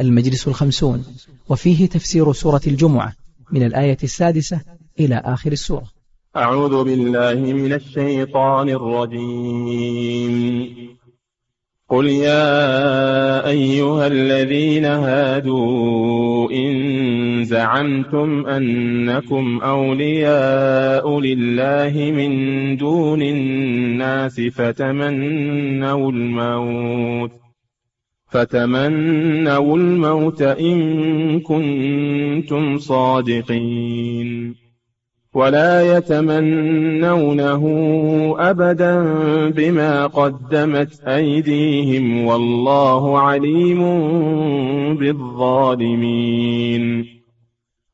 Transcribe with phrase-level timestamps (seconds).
[0.00, 1.04] المجلس الخمسون
[1.48, 3.12] وفيه تفسير سورة الجمعة
[3.52, 4.60] من الآية السادسة
[5.00, 5.84] إلى آخر السورة.
[6.36, 10.74] أعوذ بالله من الشيطان الرجيم.
[11.88, 27.43] قل يا أيها الذين هادوا إن زعمتم أنكم أولياء لله من دون الناس فتمنوا الموت.
[28.34, 34.54] فتمنوا الموت إن كنتم صادقين
[35.34, 37.64] ولا يتمنونه
[38.38, 39.02] أبدا
[39.50, 43.82] بما قدمت أيديهم والله عليم
[44.94, 46.44] بالظالمين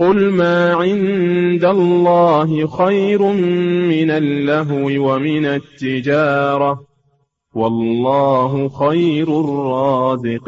[0.00, 3.22] قل ما عند الله خير
[3.92, 6.86] من اللهو ومن التجارة
[7.54, 10.44] والله خير الرازقين.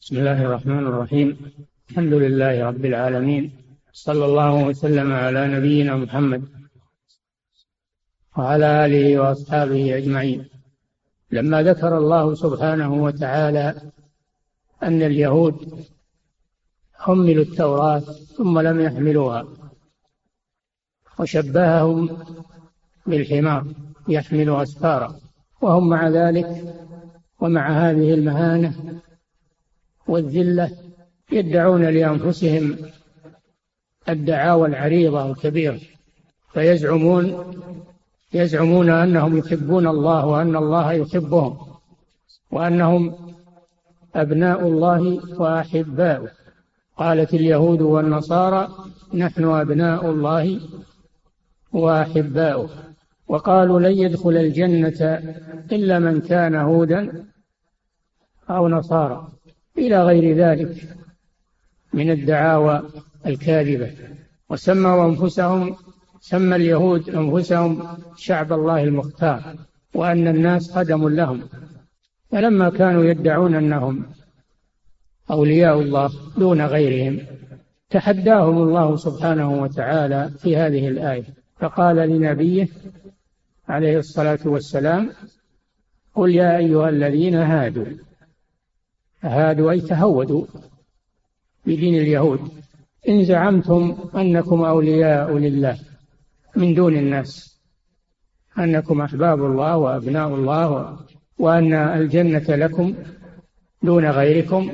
[0.00, 1.36] بسم الله الرحمن الرحيم.
[1.90, 3.50] الحمد لله رب العالمين.
[3.92, 6.42] صلى الله وسلم على نبينا محمد
[8.38, 10.48] وعلى آله وأصحابه أجمعين.
[11.30, 13.74] لما ذكر الله سبحانه وتعالى
[14.82, 15.56] أن اليهود
[17.04, 18.02] حملوا التوراة
[18.36, 19.46] ثم لم يحملوها.
[21.18, 22.18] وشبههم
[23.06, 23.64] بالحمار
[24.08, 25.16] يحمل أسفارا.
[25.62, 26.74] وهم مع ذلك
[27.40, 29.00] ومع هذه المهانة
[30.06, 30.70] والذلة
[31.32, 32.76] يدعون لأنفسهم
[34.08, 35.80] الدعاوى العريضة الكبيرة
[36.52, 37.54] فيزعمون
[38.34, 41.58] يزعمون أنهم يحبون الله وأن الله يحبهم
[42.50, 43.14] وأنهم
[44.14, 46.41] أبناء الله وأحباؤه.
[47.02, 48.68] قالت اليهود والنصارى
[49.14, 50.60] نحن أبناء الله
[51.72, 52.70] وأحباؤه.
[53.28, 55.22] وقالوا لن يدخل الجنة
[55.72, 57.24] إلا من كان هودا
[58.50, 59.28] أو نصارى.
[59.78, 60.96] إلى غير ذلك
[61.92, 62.82] من الدعاوى
[63.26, 63.90] الكاذبة.
[64.50, 65.76] وسموا أنفسهم
[66.20, 67.82] سمى اليهود أنفسهم
[68.16, 69.42] شعب الله المختار
[69.94, 71.40] وأن الناس قدم لهم.
[72.30, 74.04] فلما كانوا يدعون أنهم
[75.30, 77.20] أولياء الله دون غيرهم.
[77.92, 81.24] تحداهم الله سبحانه وتعالى في هذه الآية
[81.60, 82.68] فقال لنبيه
[83.68, 85.10] عليه الصلاة والسلام
[86.14, 87.86] قل يا أيها الذين هادوا
[89.22, 90.46] هادوا أي تهودوا
[91.66, 92.40] بدين اليهود
[93.08, 95.78] إن زعمتم أنكم أولياء لله
[96.56, 97.60] من دون الناس
[98.58, 100.98] أنكم أحباب الله وأبناء الله
[101.38, 102.94] وأن الجنة لكم
[103.82, 104.72] دون غيركم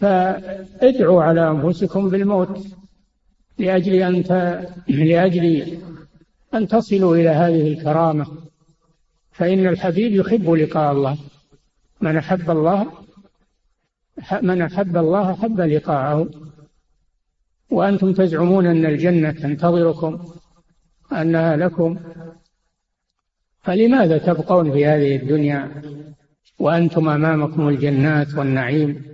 [0.00, 2.66] فادعوا على أنفسكم بالموت
[3.58, 4.22] لأجل أن
[4.88, 5.78] لأجل
[6.54, 8.26] أن تصلوا إلى هذه الكرامة.
[9.32, 11.18] فإن الحبيب يحب لقاء الله.
[12.00, 12.86] من أحب الله
[14.42, 16.30] من أحب الله أحب لقاءه.
[17.70, 20.24] وأنتم تزعمون أن الجنة تنتظركم
[21.12, 21.98] أنها لكم.
[23.62, 25.82] فلماذا تبقون في هذه الدنيا
[26.58, 29.09] وأنتم أمامكم الجنات والنعيم؟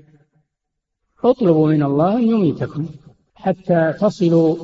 [1.31, 2.87] اطلبوا من الله أن يميتكم
[3.34, 4.56] حتى تصلوا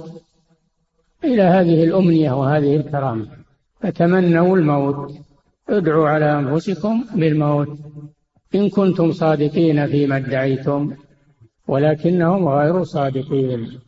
[1.25, 3.27] إلى هذه الأمنية وهذه الكرامة.
[3.81, 5.13] فتمنوا الموت.
[5.69, 7.79] ادعوا على أنفسكم بالموت.
[8.55, 10.93] إن كنتم صادقين فيما ادعيتم
[11.69, 13.79] ولكنهم غير صادقين.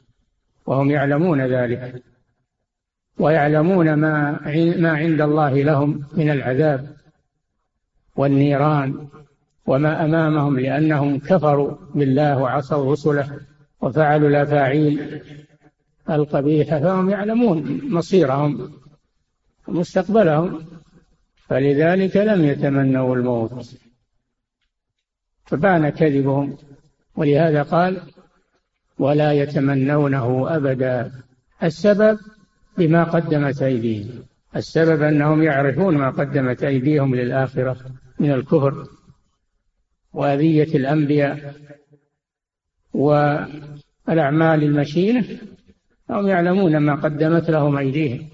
[0.67, 2.03] وهم يعلمون ذلك.
[3.19, 4.41] ويعلمون ما
[4.77, 6.97] ما عند الله لهم من العذاب
[8.17, 9.09] والنيران.
[9.67, 13.41] وما أمامهم لأنهم كفروا بالله وعصوا رسله
[13.81, 15.21] وفعلوا الأفاعيل
[16.11, 18.71] القبيحة فهم يعلمون مصيرهم
[19.69, 20.65] مستقبلهم
[21.49, 23.77] فلذلك لم يتمنوا الموت.
[25.45, 26.57] فبان كذبهم
[27.17, 28.01] ولهذا قال
[28.99, 31.13] ولا يتمنونه أبدا.
[31.63, 32.19] السبب
[32.79, 34.25] بما قدمت أيديهم
[34.57, 37.77] السبب أنهم يعرفون ما قدمت أيديهم للآخرة
[38.21, 38.89] من الكفر.
[40.15, 41.55] وأذية الأنبياء
[42.95, 45.25] والأعمال المشينة
[46.11, 48.29] هم يعلمون ما قدمت لهم أيديهم.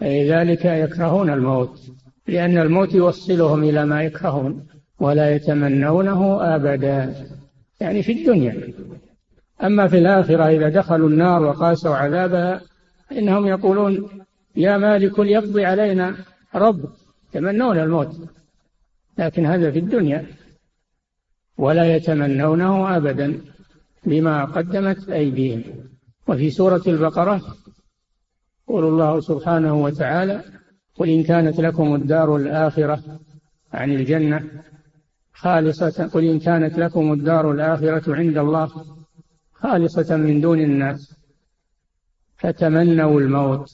[0.00, 1.80] فلذلك يكرهون الموت
[2.26, 4.66] لأن الموت يوصلهم إلى ما يكرهون
[5.00, 7.14] ولا يتمنونه أبدا
[7.80, 8.68] يعني في الدنيا.
[9.62, 12.60] أما في الآخرة إذا دخلوا النار وقاسوا عذابها
[13.12, 14.08] إنهم يقولون
[14.56, 16.16] يا مالك ليقضي علينا
[16.54, 16.84] رب
[17.28, 18.16] يتمنون الموت
[19.18, 20.26] لكن هذا في الدنيا.
[21.58, 23.40] ولا يتمنونه أبدا
[24.06, 25.62] بما قدمت أيديهم.
[26.28, 27.42] وفي سورة البقرة
[28.68, 30.42] يقول الله سبحانه وتعالى
[30.94, 33.20] قل إن كانت لكم الدار الآخرة
[33.72, 34.44] عن الجنة
[35.32, 38.70] خالصة قل إن كانت لكم الدار الآخرة عند الله
[39.52, 41.14] خالصة من دون الناس
[42.36, 43.70] فتمنوا الموت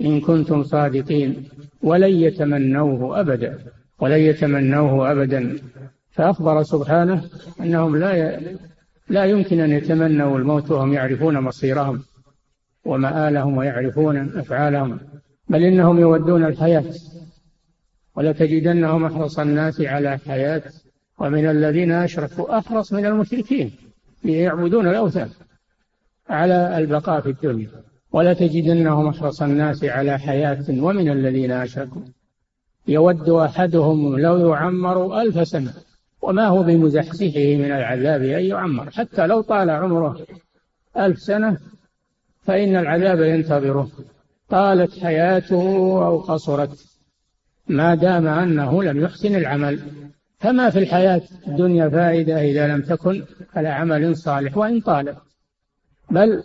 [0.00, 1.48] إن كنتم صادقين
[1.82, 3.58] ولن يتمنوه أبدا
[3.98, 5.58] ولن يتمنوه أبدا.
[6.14, 7.24] فأخبر سبحانه
[7.60, 8.56] أنهم لا ي...
[9.08, 12.02] لا يمكن أن يتمنوا الموت وهم يعرفون مصيرهم
[12.84, 15.00] ومآلهم ويعرفون أفعالهم
[15.48, 16.84] بل إنهم يودون الحياة
[18.16, 20.62] ولتجدنهم أحرص الناس على حياة
[21.18, 23.72] ومن الذين أشركوا أحرص من المشركين
[24.24, 25.28] يعبدون الأوثان
[26.28, 27.68] على البقاء في الدنيا.
[28.12, 32.02] ولا تجدنهم أحرص الناس على حياة ومن الذين أشركوا
[32.88, 35.72] يود أحدهم لو يعمر ألف سنة.
[36.24, 38.90] وما هو بمزحزحه من العذاب أن يعمر.
[38.90, 40.26] حتى لو طال عمره
[40.96, 41.58] ألف سنة
[42.42, 43.90] فإن العذاب ينتظره.
[44.48, 45.62] طالت حياته
[46.06, 46.84] أو قصرت
[47.68, 49.80] ما دام أنه لم يحسن العمل.
[50.38, 53.24] فما في الحياة الدنيا فائدة إذا لم تكن
[53.54, 55.16] على عمل صالح وإن طالت.
[56.10, 56.42] بل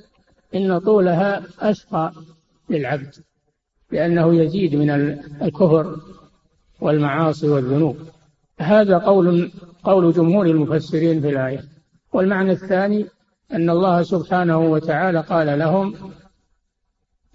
[0.55, 2.13] إن طولها أشقى
[2.69, 3.15] للعبد
[3.91, 4.89] لأنه يزيد من
[5.41, 5.95] الكفر
[6.81, 7.97] والمعاصي والذنوب.
[8.59, 9.51] هذا قول
[9.83, 11.63] قول جمهور المفسرين في الآية.
[12.13, 13.05] والمعنى الثاني
[13.51, 15.95] أن الله سبحانه وتعالى قال لهم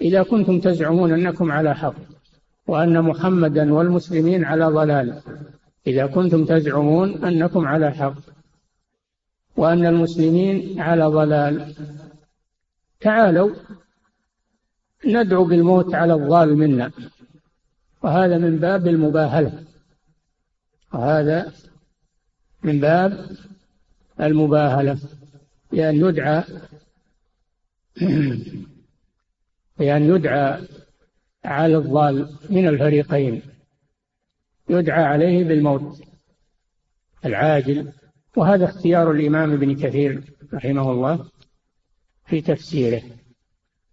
[0.00, 1.94] إذا كنتم تزعمون أنكم على حق
[2.66, 5.20] وأن محمدا والمسلمين على ضلال
[5.86, 8.14] إذا كنتم تزعمون أنكم على حق
[9.56, 11.74] وأن المسلمين على ضلال.
[13.00, 13.50] تعالوا
[15.06, 16.90] ندعو بالموت على الضال منا
[18.02, 19.64] وهذا من باب المباهلة
[20.92, 21.52] وهذا
[22.64, 23.26] من باب
[24.20, 24.98] المباهلة
[25.72, 26.44] بأن يدعى
[29.78, 30.66] بأن يدعى
[31.44, 33.42] على الضال من الفريقين.
[34.68, 36.02] يدعى عليه بالموت
[37.24, 37.92] العاجل
[38.36, 40.22] وهذا اختيار الإمام ابن كثير
[40.54, 41.26] رحمه الله
[42.26, 43.02] في تفسيره.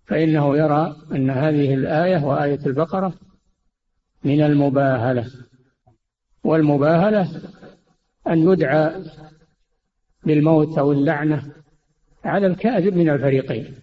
[0.06, 3.14] فإنه يرى أن هذه الآية وآية البقرة
[4.24, 5.32] من المباهلة
[6.44, 7.42] والمباهلة
[8.28, 9.04] أن يدعى
[10.24, 11.44] بالموت أو اللعنة
[12.25, 13.75] على الكاذب من الفريقين.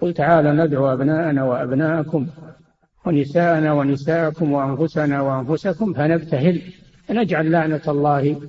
[0.00, 2.26] قل تعالى ندعو أبناءنا وأبناءكم
[3.06, 6.62] ونساءنا ونساءكم وأنفسنا وأنفسكم فنبتهل
[7.10, 8.40] نجعل لعنة الله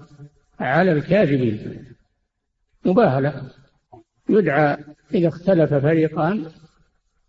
[0.60, 1.86] على الكاذبين.
[2.86, 3.42] مباهلة.
[4.30, 4.78] يدعى
[5.14, 6.46] إذا اختلف فريقان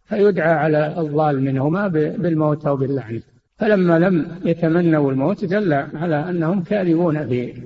[0.04, 3.22] فيدعى على الضال منهما بالموت أو باللعنة.
[3.58, 7.62] فلما لم يتمنوا الموت دل على أنهم كاذبون في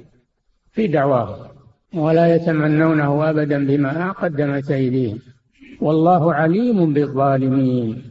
[0.73, 1.47] في دعواهم
[1.95, 5.19] ولا يتمنونه أبدا بما قدمت أيديهم.
[5.81, 8.03] والله عليم بالظالمين.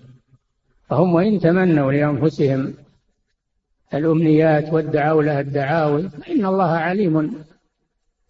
[0.89, 2.74] فهم وإن تمنوا لأنفسهم
[3.93, 7.33] الأمنيات وادعوا لها الدعاوي فإن الله عليم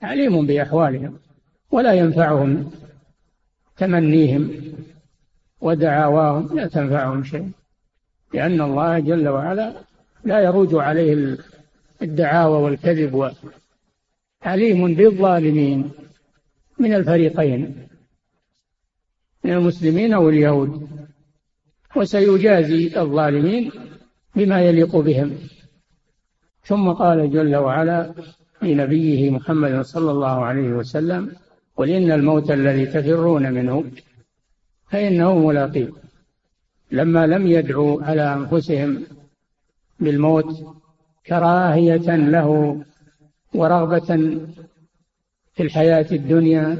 [0.01, 1.19] عليم بأحوالهم
[1.71, 2.71] ولا ينفعهم
[3.77, 4.51] تمنيهم
[5.61, 7.51] ودعاواهم لا تنفعهم شيء.
[8.33, 9.73] لأن الله جل وعلا
[10.23, 11.37] لا يروج عليه
[12.01, 13.31] الدعاوى والكذب
[14.41, 15.91] عليم بالظالمين
[16.79, 17.87] من الفريقين
[19.43, 20.87] من المسلمين أو اليهود
[21.95, 23.71] وسيجازي الظالمين
[24.35, 25.37] بما يليق بهم.
[26.63, 28.13] ثم قال جل وعلا
[28.61, 31.31] لنبيه محمد صلى الله عليه وسلم
[31.75, 33.83] قل إن الموت الذي تفرون منه
[34.91, 35.89] فإنه ملاقيه
[36.91, 39.03] لما لم يدعوا على أنفسهم
[39.99, 40.79] بالموت
[41.27, 42.81] كراهية له
[43.53, 44.39] ورغبة
[45.53, 46.77] في الحياة الدنيا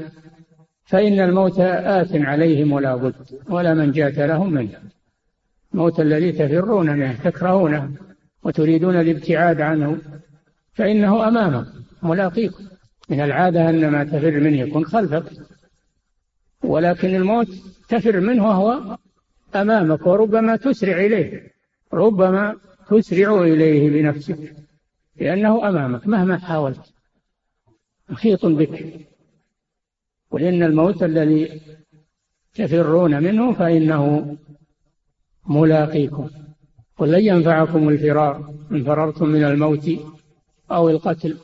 [0.84, 3.14] فإن الموت آت عليهم ولا بد
[3.48, 4.78] ولا منجاة لهم منه.
[5.74, 7.90] الموت الذي تفرون منه تكرهونه
[8.42, 9.98] وتريدون الابتعاد عنه
[10.74, 11.66] فإنه أمامك
[12.02, 12.64] ملاقيكم
[13.08, 15.24] من العادة أن ما تفر منه يكون خلفك
[16.62, 17.48] ولكن الموت
[17.88, 18.96] تفر منه وهو
[19.56, 21.52] أمامك وربما تسرع إليه
[21.92, 22.56] ربما
[22.88, 24.56] تسرع إليه بنفسك
[25.16, 26.94] لأنه أمامك مهما حاولت
[28.08, 29.06] محيط بك.
[30.30, 31.60] وإن الموت الذي
[32.54, 34.36] تفرون منه فإنه
[35.46, 36.30] ملاقيكم.
[36.96, 39.90] قل لن ينفعكم الفرار إن فررتم من الموت
[40.70, 41.38] أو القتل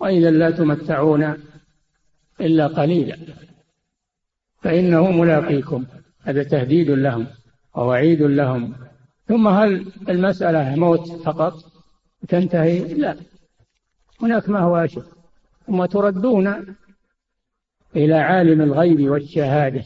[0.00, 1.34] وإذا لا تمتعون
[2.40, 3.16] إلا قليلا
[4.62, 5.84] فإنه ملاقيكم.
[6.22, 7.26] هذا تهديد لهم
[7.74, 8.74] ووعيد لهم.
[9.28, 11.54] ثم هل المسألة موت فقط؟
[12.28, 13.16] تنتهي؟ لا.
[14.22, 15.04] هناك ما هو أشد.
[15.66, 16.76] ثم تردون
[17.96, 19.84] إلى عالم الغيب والشهادة.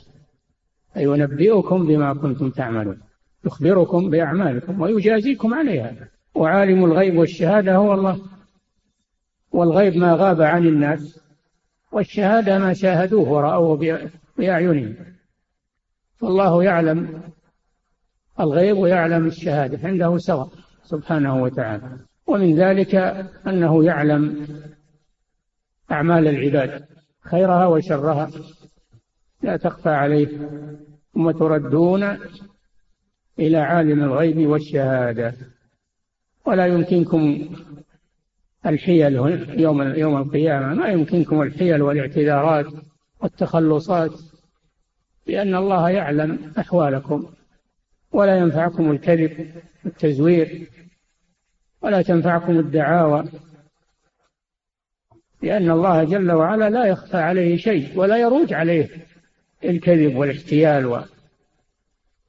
[0.95, 3.01] فينبئكم بما كنتم تعملون.
[3.45, 6.09] يخبركم بأعمالكم ويجازيكم عليها.
[6.35, 8.21] وعالم الغيب والشهادة هو الله.
[9.53, 11.21] والغيب ما غاب عن الناس
[11.93, 14.01] والشهادة ما شاهدوه ورأوه
[14.39, 15.14] بأعينهم.
[16.17, 17.23] فالله يعلم
[18.41, 20.49] الغيب ويعلم الشهادة عنده سواء
[20.83, 21.99] سبحانه وتعالى.
[22.27, 22.95] ومن ذلك
[23.47, 24.47] أنه يعلم
[25.91, 26.85] أعمال العباد
[27.21, 28.31] خيرها وشرها.
[29.43, 30.29] لا تخفى عليه
[31.15, 32.19] ثم تردون
[33.39, 35.35] إلى عالم الغيب والشهادة.
[36.47, 37.49] ولا يمكنكم
[38.67, 40.75] الحيل يوم يوم القيامة.
[40.75, 42.67] ما يمكنكم الحيل والإعتذارات
[43.21, 44.13] والتخلصات.
[45.27, 47.27] لأن الله يعلم أحوالكم
[48.13, 49.51] ولا ينفعكم الكذب
[49.85, 50.69] والتزوير
[51.83, 53.25] ولا تنفعكم الدعاوى
[55.43, 58.89] لأن الله جل وعلا لا يخفى عليه شيء ولا يروج عليه
[59.65, 61.05] الكذب والاحتيال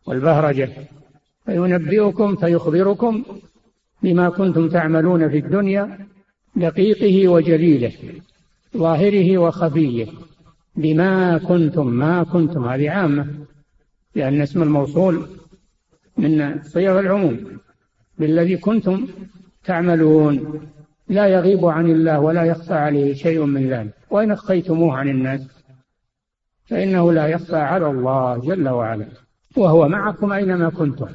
[0.05, 0.69] والبهرجة.
[1.45, 3.23] فينبئكم فيخبركم
[4.03, 6.07] بما كنتم تعملون في الدنيا
[6.55, 7.91] دقيقه وجليله
[8.77, 10.07] ظاهره وخفيه.
[10.77, 12.65] بما كنتم ما كنتم.
[12.65, 13.27] هذه عامة
[14.15, 15.27] لأن اسم الموصول
[16.17, 17.39] من صيغ العموم.
[18.17, 19.07] بالذي كنتم
[19.63, 20.61] تعملون
[21.09, 23.93] لا يغيب عن الله ولا يخفى عليه شيء من ذلك.
[24.09, 25.47] وإن أخفيتموه عن الناس
[26.65, 29.05] فإنه لا يخفى على الله جل وعلا.
[29.57, 31.07] وهو معكم أينما كنتم.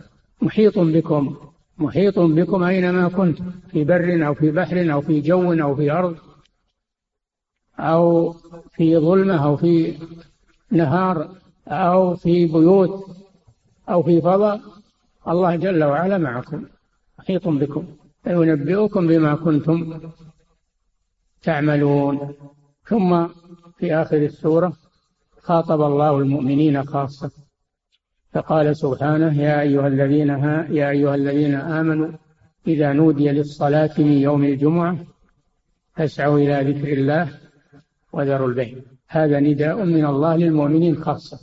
[0.43, 1.37] محيط بكم
[1.79, 3.45] محيط بكم أينما كنتم.
[3.73, 6.17] في بر أو في بحر أو في جو أو في أرض.
[7.81, 8.33] أو
[8.71, 9.99] في ظلمة أو في
[10.71, 11.29] نهار
[11.69, 13.07] أو في بيوت
[13.89, 14.61] أو في فضاء
[15.29, 16.65] الله جل وعلا معكم
[17.19, 17.85] محيط بكم
[18.25, 20.01] فينبئكم بما كنتم
[21.43, 22.35] تعملون.
[22.85, 23.27] ثم
[23.79, 24.73] في آخر السورة
[25.39, 27.31] خاطب الله المؤمنين خاصة
[28.33, 32.13] فقال سبحانه يا أيها الذين ها يا أيها الذين آمنوا
[32.67, 34.99] إذا نودي للصلاة من يوم الجمعة
[35.97, 37.40] فاسعوا إلى ذكر الله
[38.13, 38.79] وذروا البيع.
[39.09, 41.39] هذا نداء من الله للمؤمنين خاصة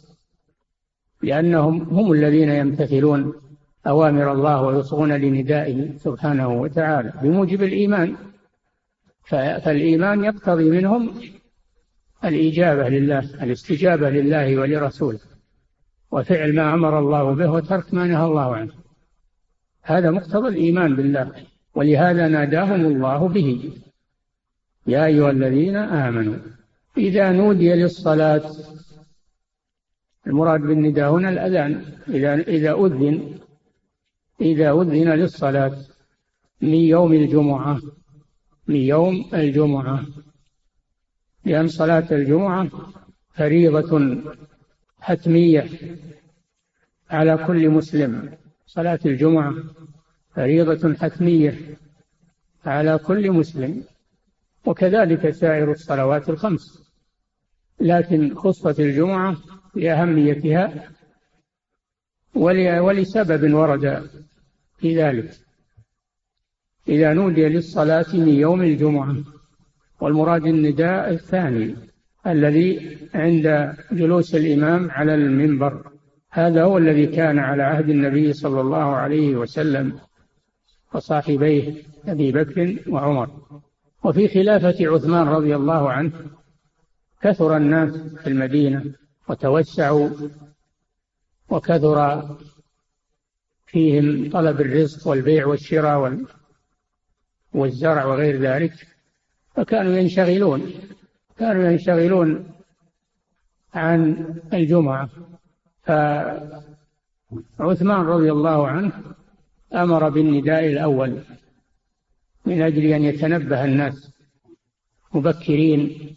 [1.24, 3.34] لأنهم هم الذين يمتثلون
[3.88, 8.16] أوامر الله ويصغون لندائه سبحانه وتعالى بموجب الإيمان.
[9.64, 11.14] فالإيمان يقتضي منهم
[12.26, 15.20] الإجابة لله الاستجابة لله ولرسوله
[16.12, 18.74] وفعل ما أمر الله به وترك ما نهى الله عنه.
[19.84, 21.32] هذا مقتضى الإيمان بالله
[21.76, 23.72] ولهذا ناداهم الله به.
[24.88, 26.36] يا أيها الذين آمنوا
[26.98, 28.52] إذا نودي للصلاة.
[30.28, 31.86] المراد بالنداء هنا الأذان.
[32.10, 33.40] إذا إذا أذن
[34.42, 35.78] إذا أذن للصلاة.
[36.62, 37.82] من يوم الجمعة.
[38.68, 40.06] من يوم الجمعة.
[41.46, 42.70] لأن صلاة الجمعة
[43.34, 44.22] فريضة
[45.00, 45.70] حتمية
[47.10, 48.38] على كل مسلم.
[48.66, 49.56] صلاة الجمعة
[50.36, 51.78] فريضة حتمية
[52.66, 53.84] على كل مسلم.
[54.66, 56.87] وكذلك سائر الصلوات الخمس.
[57.80, 59.38] لكن خصت الجمعة
[59.76, 60.90] لأهميتها
[62.36, 64.10] ولسبب ورد
[64.78, 65.32] في ذلك.
[66.88, 69.16] إذا نودي للصلاة من يوم الجمعة
[70.02, 71.76] والمراد النداء الثاني
[72.28, 75.92] الذي عند جلوس الإمام على المنبر.
[76.32, 80.00] هذا هو الذي كان على عهد النبي صلى الله عليه وسلم
[80.94, 81.74] وصاحبيه
[82.08, 83.30] أبي بكر وعمر.
[84.04, 86.12] وفي خلافة عثمان رضي الله عنه
[87.22, 88.84] كثر الناس في المدينة
[89.30, 90.10] وتوسعوا
[91.50, 92.22] وكثر
[93.66, 96.18] فيهم طلب الرزق والبيع والشراء
[97.54, 98.88] والزرع وغير ذلك
[99.56, 100.72] فكانوا ينشغلون
[101.38, 102.52] كانوا ينشغلون
[103.74, 105.10] عن الجمعة.
[107.58, 108.92] فعثمان رضي الله عنه
[109.74, 111.24] أمر بالنداء الأول
[112.46, 114.12] من أجل أن يتنبه الناس
[115.14, 116.16] مبكرين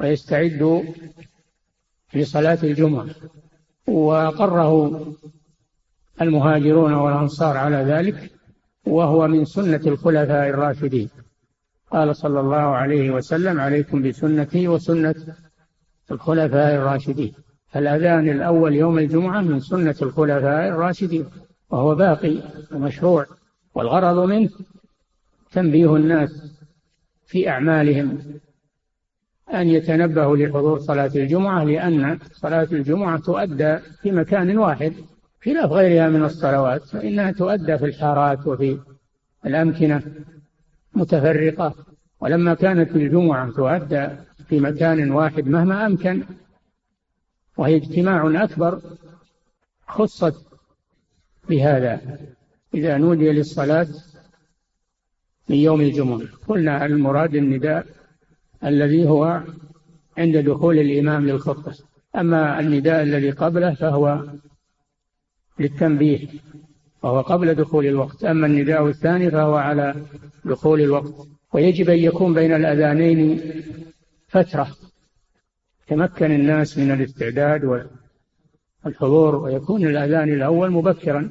[0.00, 0.82] ويستعدوا
[2.14, 3.06] لصلاة الجمعة.
[3.86, 5.06] وأقره
[6.20, 8.30] المهاجرون والأنصار على ذلك
[8.86, 11.08] وهو من سنة الخلفاء الراشدين.
[11.90, 15.14] قال صلى الله عليه وسلم عليكم بسنتي وسنة
[16.10, 17.34] الخلفاء الراشدين.
[17.68, 21.26] فالأذان الأول يوم الجمعة من سنة الخلفاء الراشدين
[21.70, 23.26] وهو باقي ومشروع.
[23.74, 24.50] والغرض منه
[25.52, 26.60] تنبيه الناس
[27.26, 28.18] في أعمالهم
[29.52, 34.94] أن يتنبهوا لحضور صلاة الجمعة لأن صلاة الجمعة تؤدى في مكان واحد
[35.44, 38.78] خلاف غيرها من الصلوات فإنها تؤدى في الحارات وفي
[39.46, 40.02] الأمكنة
[40.94, 41.74] متفرقة.
[42.20, 44.08] ولما كانت الجمعة تؤدى
[44.48, 46.24] في مكان واحد مهما أمكن
[47.56, 48.80] وهي اجتماع أكبر
[49.88, 50.46] خصت
[51.48, 52.00] بهذا.
[52.74, 53.86] إذا نودي للصلاة
[55.48, 57.86] من يوم الجمعة قلنا المراد النداء
[58.64, 59.42] الذي هو
[60.18, 61.74] عند دخول الإمام للخطبة.
[62.16, 64.24] أما النداء الذي قبله فهو
[65.58, 66.28] للتنبيه
[67.02, 68.24] وهو قبل دخول الوقت.
[68.24, 69.94] أما النداء الثاني فهو على
[70.44, 71.14] دخول الوقت.
[71.52, 73.40] ويجب أن يكون بين الأذانين
[74.28, 74.68] فترة
[75.86, 77.88] تمكن الناس من الاستعداد
[78.84, 81.30] والحضور ويكون الأذان الأول مبكرا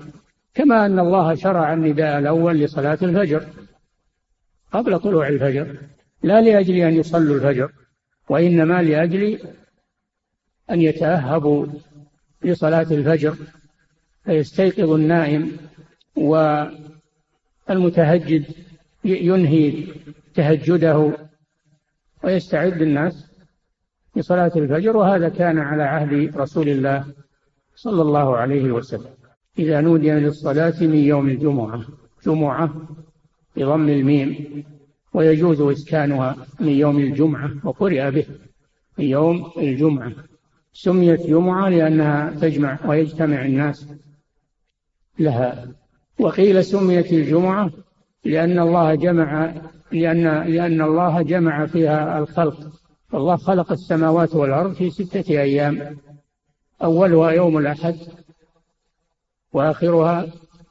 [0.54, 3.48] كما أن الله شرع النداء الأول لصلاة الفجر
[4.72, 5.78] قبل طلوع الفجر.
[6.24, 7.72] لا لأجل أن يصلوا الفجر
[8.30, 9.40] وإنما لأجل
[10.72, 11.68] أن يتأهبوا
[12.44, 13.36] لصلاة الفجر
[14.26, 15.58] فيستيقظ النائم
[17.70, 18.46] والمتهجد
[19.06, 19.88] ينهي
[20.34, 21.14] تهجده
[22.24, 23.26] ويستعد الناس
[24.16, 27.06] لصلاة الفجر وهذا كان على عهد رسول الله
[27.76, 29.14] صلى الله عليه وسلم.
[29.60, 31.84] إذا نودي للصلاة من يوم الجمعة
[32.26, 32.74] جمعة
[33.56, 34.64] بضم الميم
[35.14, 38.26] ويجوز إسكانها من يوم الجمعة وقرئ به
[38.98, 40.12] من يوم الجمعة.
[40.74, 43.88] سميت جمعة لأنها تجمع ويجتمع الناس
[45.20, 45.68] لها.
[46.20, 47.72] وقيل سميت الجمعة
[48.26, 49.54] لأن الله جمع
[49.92, 52.72] لأن لأن الله جمع فيها الخلق.
[53.14, 55.98] الله خلق السماوات والأرض في ستة أيام
[56.84, 57.96] أولها يوم الأحد
[59.54, 60.28] وآخرها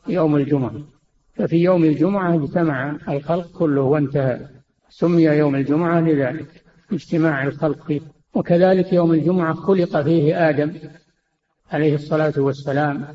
[0.08, 0.91] يوم الجمعة.
[1.34, 4.40] ففي يوم الجمعة اجتمع الخلق كله وانتهى.
[4.88, 7.86] سمي يوم الجمعة لذلك اجتماع الخلق.
[7.86, 8.00] فيه
[8.34, 10.72] وكذلك يوم الجمعة خلق فيه آدم
[11.72, 13.06] عليه الصلاة والسلام.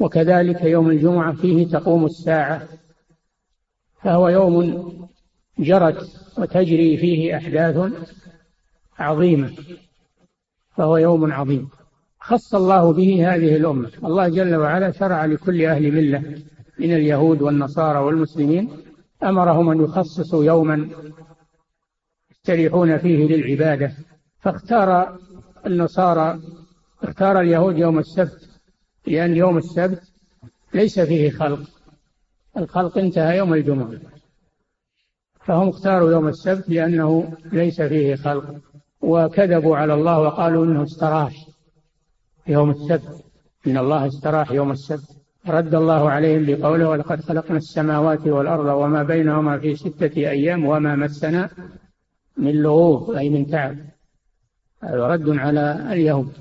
[0.00, 2.68] وكذلك يوم الجمعة فيه تقوم الساعة.
[4.02, 5.08] فهو يوم
[5.58, 7.92] جرت وتجري فيه أحداث
[8.98, 9.52] عظيمة.
[10.76, 11.68] فهو يوم عظيم.
[12.20, 13.90] خص الله به هذه الأمة.
[14.04, 16.22] الله جل وعلا شرع لكل أهل ملة
[16.78, 18.70] من اليهود والنصارى والمسلمين
[19.22, 20.88] أمرهم أن يخصصوا يوما
[22.30, 23.92] يستريحون فيه للعبادة.
[24.40, 25.18] فاختار
[25.66, 26.40] النصارى
[27.02, 28.48] اختار اليهود يوم السبت
[29.06, 30.02] لأن يوم السبت
[30.74, 31.60] ليس فيه خلق.
[32.56, 34.00] الخلق انتهى يوم الجمعة.
[35.44, 38.54] فهم اختاروا يوم السبت لأنه ليس فيه خلق.
[39.00, 41.46] وكذبوا على الله وقالوا إنه استراح
[42.46, 43.24] يوم السبت.
[43.66, 45.15] إن الله استراح يوم السبت.
[45.48, 51.50] رد الله عليهم بقوله ولقد خلقنا السماوات والأرض وما بينهما في ستة أيام وما مسنا
[52.36, 53.76] من لغوب أي من تعب.
[54.82, 56.32] هذا رد على اليهود.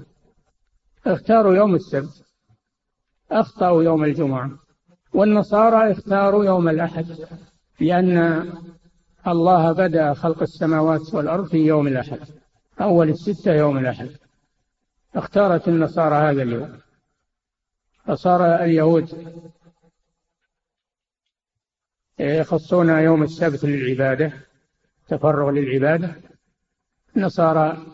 [1.05, 2.25] اختاروا يوم السبت.
[3.31, 4.51] أخطأوا يوم الجمعة.
[5.13, 7.05] والنصارى اختاروا يوم الأحد
[7.79, 8.43] لأن
[9.27, 12.19] الله بدأ خلق السماوات والأرض في يوم الأحد
[12.81, 14.09] أول الستة يوم الأحد.
[15.15, 16.84] اختارت النصارى هذا اليوم.
[18.07, 19.09] فصار اليهود
[22.19, 24.33] يخصون يوم السبت للعبادة
[25.07, 26.15] تفرغ للعبادة.
[27.17, 27.85] النصارى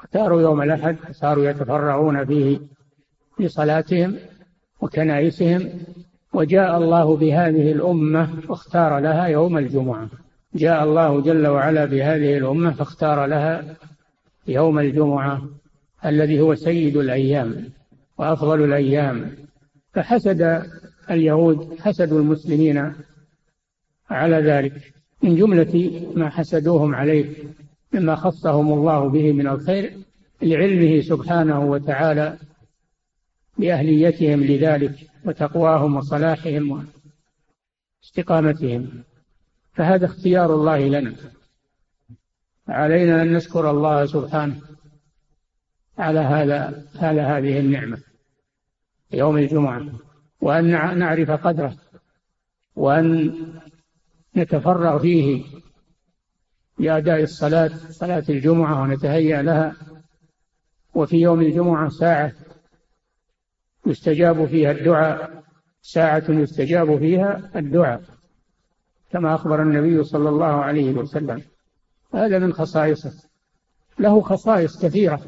[0.00, 2.60] اختاروا يوم الأحد صاروا يتفرغون فيه
[3.40, 4.18] لصلاتهم
[4.80, 5.70] وكنائسهم.
[6.32, 10.08] وجاء الله بهذه الأمة واختار لها يوم الجمعة.
[10.54, 13.76] جاء الله جل وعلا بهذه الأمة فاختار لها
[14.46, 15.48] يوم الجمعة
[16.04, 17.72] الذي هو سيد الأيام.
[18.22, 19.36] وأفضل الأيام.
[19.94, 20.62] فحسد
[21.10, 22.92] اليهود حسدوا المسلمين
[24.10, 24.94] على ذلك.
[25.22, 27.34] من جملة ما حسدوهم عليه
[27.92, 29.96] مما خصهم الله به من الخير
[30.42, 32.38] لعلمه سبحانه وتعالى
[33.58, 36.86] بأهليتهم لذلك وتقواهم وصلاحهم
[38.02, 39.04] واستقامتهم.
[39.74, 41.14] فهذا اختيار الله لنا.
[42.68, 44.60] علينا أن نشكر الله سبحانه
[45.98, 48.11] على هذا على هذه النعمة.
[49.12, 49.86] يوم الجمعة
[50.40, 51.76] وأن نعرف قدره
[52.76, 53.36] وأن
[54.36, 55.44] نتفرغ فيه
[56.78, 59.76] لأداء الصلاة صلاة الجمعة ونتهيأ لها.
[60.94, 62.32] وفي يوم الجمعة ساعة
[63.86, 65.42] يستجاب فيها الدعاء
[65.82, 68.02] ساعة يستجاب فيها الدعاء
[69.10, 71.42] كما أخبر النبي صلى الله عليه وسلم.
[72.14, 73.12] هذا من خصائصه.
[73.98, 75.20] له خصائص كثيرة.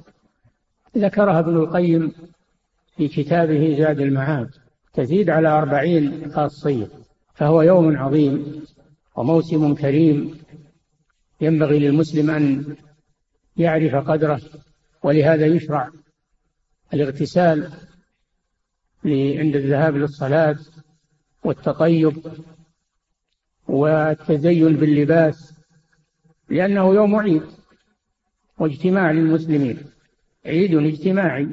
[0.99, 2.13] ذكرها ابن القيم
[2.97, 4.51] في كتابه زاد المعاد
[4.93, 6.89] تزيد على أربعين خاصية
[7.35, 8.63] فهو يوم عظيم
[9.17, 10.39] وموسم كريم.
[11.41, 12.77] ينبغي للمسلم أن
[13.57, 14.41] يعرف قدره
[15.03, 15.91] ولهذا يشرع
[16.95, 17.73] الاغتسال
[19.39, 20.59] عند الذهاب للصلاة
[21.45, 22.17] والتطيب
[23.69, 25.55] والتزين باللباس
[26.49, 27.43] لأنه يوم عيد
[28.59, 29.79] واجتماع للمسلمين
[30.47, 31.49] عيد اجتماعي.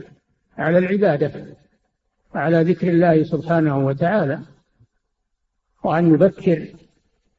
[0.58, 1.58] على العبادة
[2.36, 4.40] وعلى ذكر الله سبحانه وتعالى
[5.84, 6.68] وأن يبكر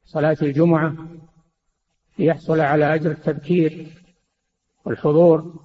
[0.05, 0.95] صلاة الجمعة
[2.19, 3.87] ليحصل على أجر التبكير
[4.85, 5.63] والحضور.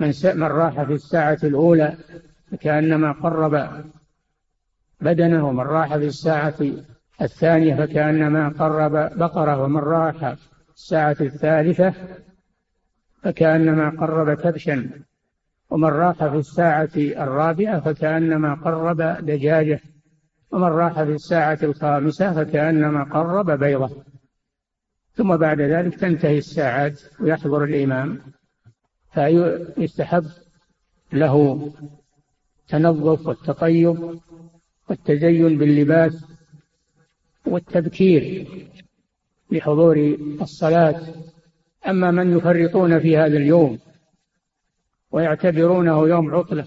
[0.00, 1.96] من من راح في الساعة الأولى
[2.50, 3.84] فكأنما قرب
[5.00, 6.54] بدنه ومن راح في الساعة
[7.20, 10.36] الثانية فكأنما قرب بقرة ومن راح
[10.74, 11.94] الساعة الثالثة
[13.22, 14.90] فكأنما قرب كبشا.
[15.70, 19.80] ومن راح في الساعة الرابعة فكأنما قرب دجاجة.
[20.50, 24.04] ومن راح في الساعة الخامسة فكأنما قرب بيضة.
[25.14, 28.20] ثم بعد ذلك تنتهي الساعات ويحضر الإمام.
[29.14, 30.24] فيستحب
[31.12, 31.70] له
[32.60, 34.20] التنظف والتطيب
[34.88, 36.24] والتزين باللباس
[37.46, 38.48] والتبكير
[39.50, 41.00] لحضور الصلاة.
[41.88, 43.78] أما من يفرطون في هذا اليوم
[45.10, 46.66] ويعتبرونه يوم عطلة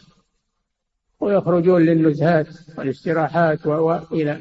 [1.20, 4.40] ويخرجون للنزهات والاستراحات وإلى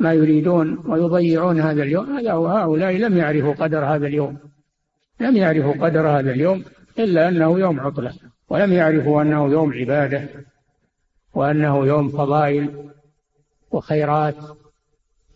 [0.00, 2.16] ما يريدون ويضيعون هذا اليوم.
[2.16, 4.38] هذا هؤلاء لم يعرفوا قدر هذا اليوم
[5.20, 6.64] لم يعرفوا قدر هذا اليوم
[6.98, 8.12] إلا أنه يوم عطلة
[8.48, 10.28] ولم يعرفوا أنه يوم عبادة
[11.34, 12.90] وأنه يوم فضائل
[13.70, 14.36] وخيرات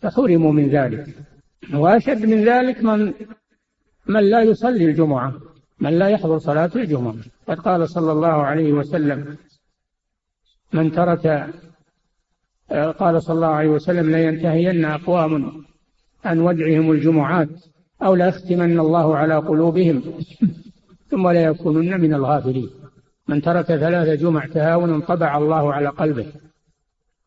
[0.01, 1.05] فحرموا من ذلك.
[1.73, 3.13] وأشد من ذلك من
[4.07, 5.33] من لا يصلي الجمعة.
[5.83, 7.15] من لا يحضر صلاة الجمعة
[7.47, 9.37] قد قال صلى الله عليه وسلم
[10.73, 11.25] من ترك
[12.71, 15.63] قال صلى الله عليه وسلم لينتهين أقوام
[16.25, 17.49] عن ودعهم الجمعات
[18.03, 20.03] أو ليختمن الله على قلوبهم
[21.11, 22.69] ثم لا يكونن من الغافلين.
[23.27, 26.25] من ترك ثلاث جمع تهاونا طبع الله على قلبه.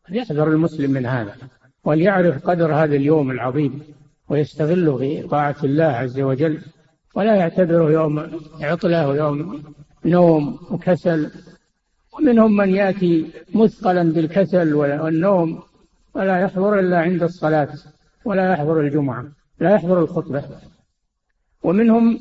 [0.09, 1.35] يحذر المسلم من هذا
[1.83, 3.81] وليعرف قدر هذا اليوم العظيم
[4.29, 6.61] ويستغله في طاعة الله عز وجل.
[7.17, 8.19] ولا يعتبره يوم
[8.61, 9.63] عطلة ويوم
[10.05, 11.31] نوم وكسل.
[12.13, 15.63] ومنهم من يأتي مثقلا بالكسل والنوم
[16.13, 17.69] ولا يحضر إلا عند الصلاة
[18.25, 19.25] ولا يحضر الجمعة
[19.59, 20.43] لا يحضر الخطبة.
[21.63, 22.19] ومنهم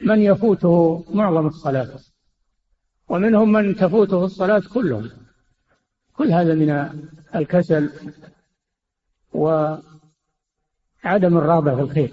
[0.00, 1.90] من يفوته معظم الصلاة.
[3.08, 5.10] ومنهم من تفوته الصلاة كلهم.
[6.16, 6.70] كل هذا من
[7.34, 7.90] الكسل
[9.32, 9.82] وعدم
[11.38, 12.12] الرغبة في الخير.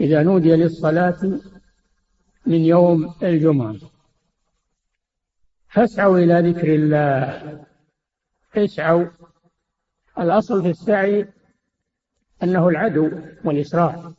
[0.00, 1.40] إذا نودي للصلاة
[2.46, 3.76] من يوم الجمعة.
[5.68, 7.64] فاسعوا إلى ذكر الله.
[8.56, 9.06] اسعوا.
[10.18, 11.28] الأصل في السعي
[12.42, 13.10] أنه العدو
[13.44, 14.12] والإسراع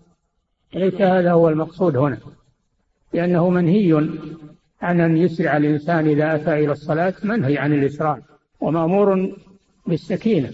[0.74, 2.20] ليس هذا هو المقصود هنا.
[3.14, 3.94] لأنه منهي
[4.82, 8.22] عن أن يسرع الإنسان إذا أتى إلى الصلاة منهي عن الإسراع
[8.60, 9.36] ومأمور
[9.88, 10.54] بالسكينة.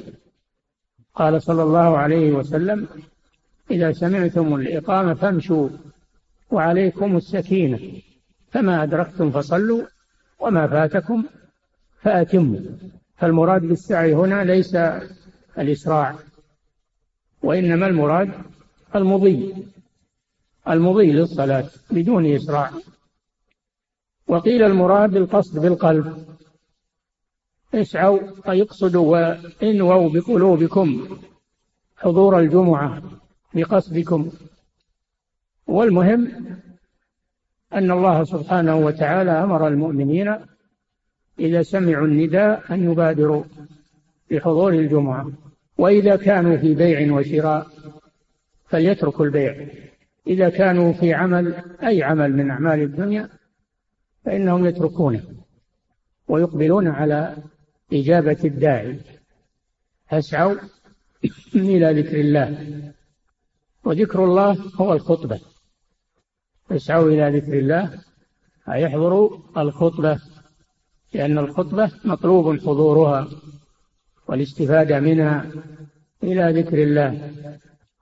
[1.15, 2.87] قال صلى الله عليه وسلم
[3.71, 5.69] إذا سمعتم الإقامة فامشوا
[6.51, 7.79] وعليكم السكينة
[8.51, 9.83] فما أدركتم فصلوا
[10.39, 11.23] وما فاتكم
[12.01, 12.59] فأتموا.
[13.17, 14.77] فالمراد بالسعي هنا ليس
[15.57, 16.15] الإسراع
[17.43, 18.31] وإنما المراد
[18.95, 19.53] المضي
[20.67, 22.71] المضي للصلاة بدون إسراع.
[24.27, 26.25] وقيل المراد بالقصد بالقلب.
[27.73, 29.17] اسعوا أي اقصدوا
[29.61, 31.19] وانووا بقلوبكم
[31.97, 33.01] حضور الجمعة.
[33.55, 34.31] بقصدكم
[35.67, 36.31] والمهم
[37.73, 40.35] أن الله سبحانه وتعالى أمر المؤمنين
[41.39, 43.43] إذا سمعوا النداء أن يبادروا
[44.31, 45.31] بحضور الجمعة
[45.77, 47.67] وإذا كانوا في بيع وشراء
[48.69, 49.67] فليتركوا البيع.
[50.27, 53.29] إذا كانوا في عمل أي عمل من أعمال الدنيا
[54.25, 55.23] فإنهم يتركونه
[56.27, 57.37] ويقبلون على
[57.93, 58.99] إجابة الداعي.
[60.09, 60.55] فاسعوا
[61.55, 62.81] إلى ذكر الله.
[63.85, 65.39] وذكر الله هو الخطبة.
[66.71, 68.01] اسعوا إلى ذكر الله.
[68.69, 70.19] أي احضروا الخطبة؟
[71.13, 73.27] لأن الخطبة مطلوب حضورها
[74.27, 75.51] والاستفادة منها
[76.23, 77.31] إلى ذكر الله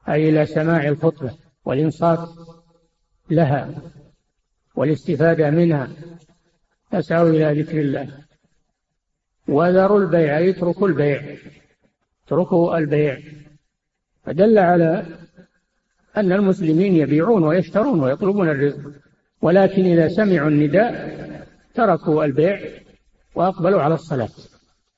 [0.10, 2.30] أي إلى سماع الخطبة والإنصات
[3.30, 3.82] لها
[4.76, 5.88] والاستفادة منها.
[6.92, 8.24] فاسعوا إلى ذكر الله.
[9.48, 11.38] وذروا البيع اتركوا البيع
[12.26, 13.20] اتركوا البيع.
[14.24, 15.06] فدل على
[16.18, 18.92] أن المسلمين يبيعون ويشترون ويطلبون الرزق.
[19.42, 21.20] ولكن إذا سمعوا النداء
[21.74, 22.60] تركوا البيع
[23.36, 24.30] وأقبلوا على الصلاة.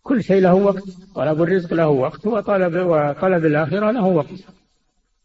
[0.03, 0.83] كل شيء له وقت.
[1.15, 4.43] طلب الرزق له وقت وطلب وطلب الآخرة له وقت.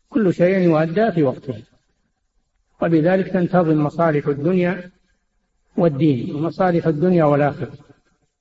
[0.09, 1.63] كل شيء يؤدى في وقته.
[2.83, 4.91] وبذلك تنتظم مصالح الدنيا
[5.77, 7.73] والدين ومصالح الدنيا والآخرة.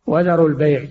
[0.08, 0.86] وذروا البيع.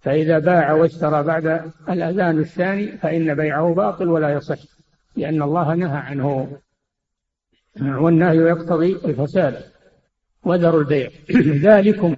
[0.00, 4.73] فإذا باع واشترى بعد الأذان الثاني فإن بيعه باطل ولا يصح.
[5.16, 6.58] لأن الله نهى عنه.
[7.80, 9.62] والنهي يقتضي الفساد
[10.42, 11.10] وذروا البيع.
[11.68, 12.16] ذلكم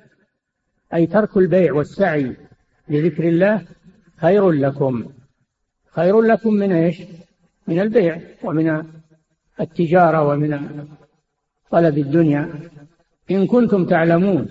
[0.94, 2.36] أي ترك البيع والسعي
[2.88, 3.62] لذكر الله
[4.16, 5.04] خير لكم.
[5.90, 7.02] خير لكم من إيش؟
[7.66, 8.84] من البيع ومن
[9.60, 10.86] التجارة ومن
[11.70, 12.50] طلب الدنيا.
[13.30, 14.48] إن كنتم تعلمون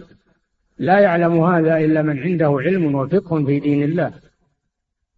[0.77, 4.13] لا يعلم هذا إلا من عنده علم وفقه في دين الله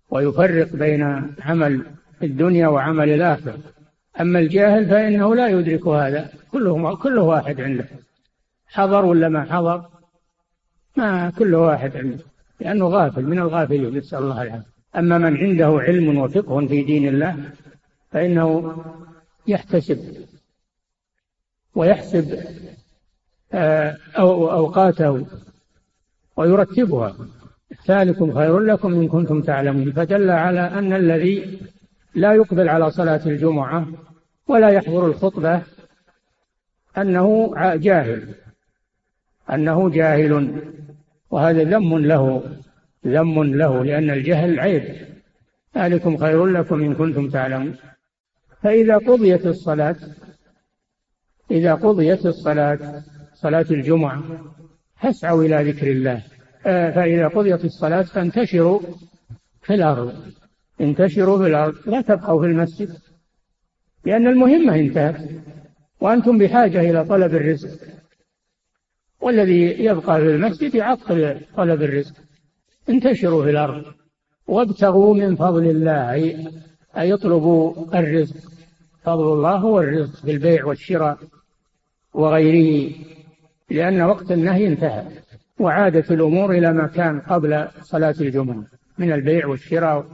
[0.10, 1.86] ويفرق بين عمل
[2.24, 3.58] الدنيا وعمل الآخرة.
[4.22, 6.30] أما الجاهل فإنه لا يدرك هذا.
[6.52, 7.86] كله كله واحد عنده.
[8.68, 9.86] حضر ولا ما حضر؟
[10.96, 12.24] ما كل واحد عنده.
[12.60, 14.66] لأنه غافل من الغافلين نسأل الله العافية.
[14.96, 17.36] أما من عنده علم وفقه في دين الله
[18.12, 18.78] فإنه
[19.48, 20.28] يحتسب.
[21.76, 22.40] ويحسب
[23.54, 25.26] آه، أوقاته.
[26.38, 27.16] ويرتبها.
[27.90, 29.92] ذلكم خير لكم إن كنتم تعلمون.
[29.92, 31.60] فدل على أن الذي
[32.18, 33.88] لا يقبل على صلاة الجمعة
[34.48, 35.62] ولا يحضر الخطبة
[36.98, 38.36] أنه جاهل
[39.54, 40.62] أنه جاهل
[41.32, 42.44] وهذا ذم له
[43.08, 44.84] ذم له لأن الجهل عيب.
[45.78, 47.76] ذلكم خير لكم إن كنتم تعلمون.
[48.64, 49.96] فإذا قضيت الصلاة
[51.52, 53.04] إذا قضيت الصلاة
[53.34, 54.24] صلاة الجمعة
[55.02, 56.22] فاسعوا إلى ذكر الله.
[56.66, 58.80] آه، فإذا قضيت الصلاة فانتشروا
[59.62, 60.14] في الأرض.
[60.82, 62.90] انتشروا في الأرض لا تبقوا في المسجد
[64.06, 65.30] لأن المهمة انتهت
[66.02, 67.80] وأنتم بحاجة إلى طلب الرزق.
[69.22, 72.14] والذي يبقى في المسجد يعطل طلب الرزق.
[72.90, 73.86] انتشروا في الأرض
[74.48, 76.14] وابتغوا من فضل الله
[76.98, 78.36] أي, اطلبوا الرزق
[79.04, 81.18] فضل الله هو الرزق بالبيع والشراء
[82.14, 82.92] وغيره
[83.70, 85.06] لأن وقت النهي انتهى
[85.60, 88.64] وعادت الأمور إلى ما كان قبل صلاة الجمعة
[88.98, 90.06] من البيع والشراء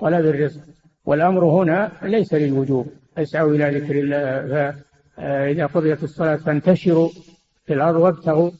[0.00, 0.60] طلب الرزق
[1.04, 2.86] والأمر هنا ليس للوجوب.
[3.18, 4.74] اسعوا إلى ذكر الله.
[5.16, 7.08] فإذا قضيت الصلاة فانتشروا
[7.64, 8.50] في الأرض وابتغوا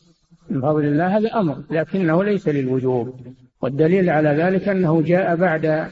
[0.50, 1.16] من فضل الله.
[1.16, 3.20] هذا أمر لكنه ليس للوجوب.
[3.62, 5.90] والدليل على ذلك أنه جاء بعد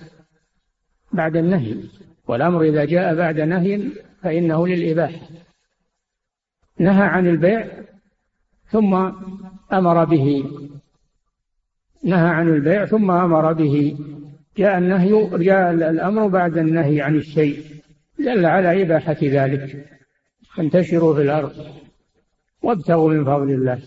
[1.12, 1.76] بعد النهي.
[2.28, 3.82] والأمر إذا جاء بعد نهي
[4.22, 5.26] فإنه للإباحة.
[6.78, 7.68] نهى عن البيع
[8.70, 8.94] ثم
[9.72, 10.44] أمر به.
[12.04, 13.98] نهى عن البيع ثم أمر به.
[14.58, 17.64] جاء النهي جاء الأمر بعد النهي عن الشيء
[18.18, 19.86] دل على إباحة ذلك.
[20.58, 21.52] انتشروا في الأرض
[22.62, 23.78] وابتغوا من فضل الله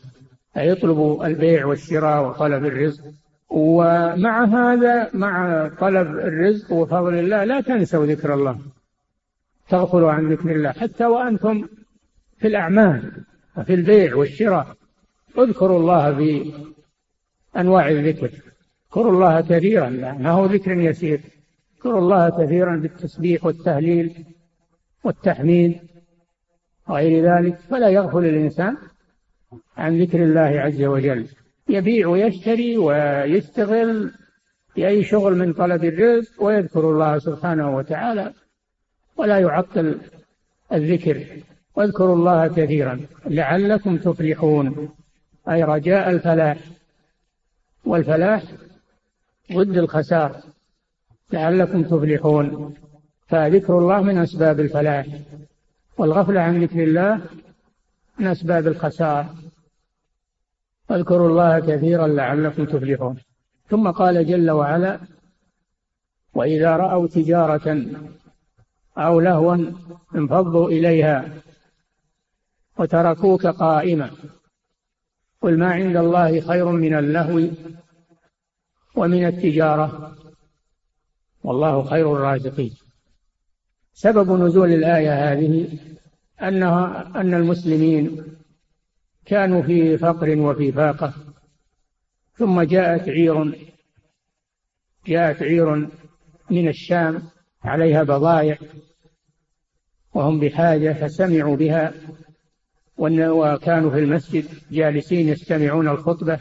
[0.57, 3.03] أي اطلبوا البيع والشراء وطلب الرزق.
[3.49, 8.59] ومع هذا مع طلب الرزق وفضل الله لا تنسوا ذكر الله.
[9.69, 11.67] تغفلوا عن ذكر الله حتى وأنتم
[12.37, 13.11] في الأعمال
[13.57, 14.75] وفي البيع والشراء.
[15.37, 16.53] اذكروا الله في
[17.57, 18.48] أنواع الذكر.
[18.89, 19.89] اذكروا الله كثيرا.
[19.89, 21.21] ما هو ذكر يسير؟
[21.75, 24.25] اذكروا الله كثيرا بالتسبيح والتهليل
[25.03, 25.79] والتحميد
[26.87, 27.59] وغير ذلك.
[27.69, 28.77] فلا يغفل الإنسان
[29.77, 31.27] عن ذكر الله عز وجل.
[31.69, 34.11] يبيع ويشتري ويشتغل
[34.77, 38.33] أي شغل من طلب الرزق ويذكر الله سبحانه وتعالى
[39.17, 39.99] ولا يعطل
[40.73, 41.25] الذكر.
[41.75, 42.99] واذكروا الله كثيرا.
[43.25, 44.89] لعلكم تفلحون.
[45.49, 46.57] أي رجاء الفلاح.
[47.85, 48.43] والفلاح
[49.53, 50.41] ضد الخسار
[51.33, 52.73] لعلكم تفلحون.
[53.27, 55.05] فذكر الله من أسباب الفلاح
[55.97, 57.21] والغفلة عن ذكر الله
[58.19, 59.25] من أسباب الخسار.
[60.89, 63.17] واذكروا الله كثيرا لعلكم تفلحون.
[63.69, 64.99] ثم قال جل وعلا
[66.33, 67.85] وإذا رأوا تجارة
[68.97, 69.57] أو لهوا
[70.15, 71.29] انفضوا إليها
[72.77, 74.11] وتركوك قائما.
[75.41, 77.47] قل ما عند الله خير من اللهو
[78.95, 80.15] ومن التجارة.
[81.43, 82.75] والله خير الرازقين.
[83.93, 85.79] سبب نزول الآية هذه
[86.41, 88.23] أنها أن المسلمين
[89.25, 91.13] كانوا في فقر وفي فاقة.
[92.37, 93.67] ثم جاءت عير
[95.07, 95.89] جاءت عير
[96.49, 97.23] من الشام
[97.63, 98.57] عليها بضائع
[100.13, 101.93] وهم بحاجة فسمعوا بها
[102.97, 106.39] وكانوا في المسجد جالسين يستمعون الخطبة.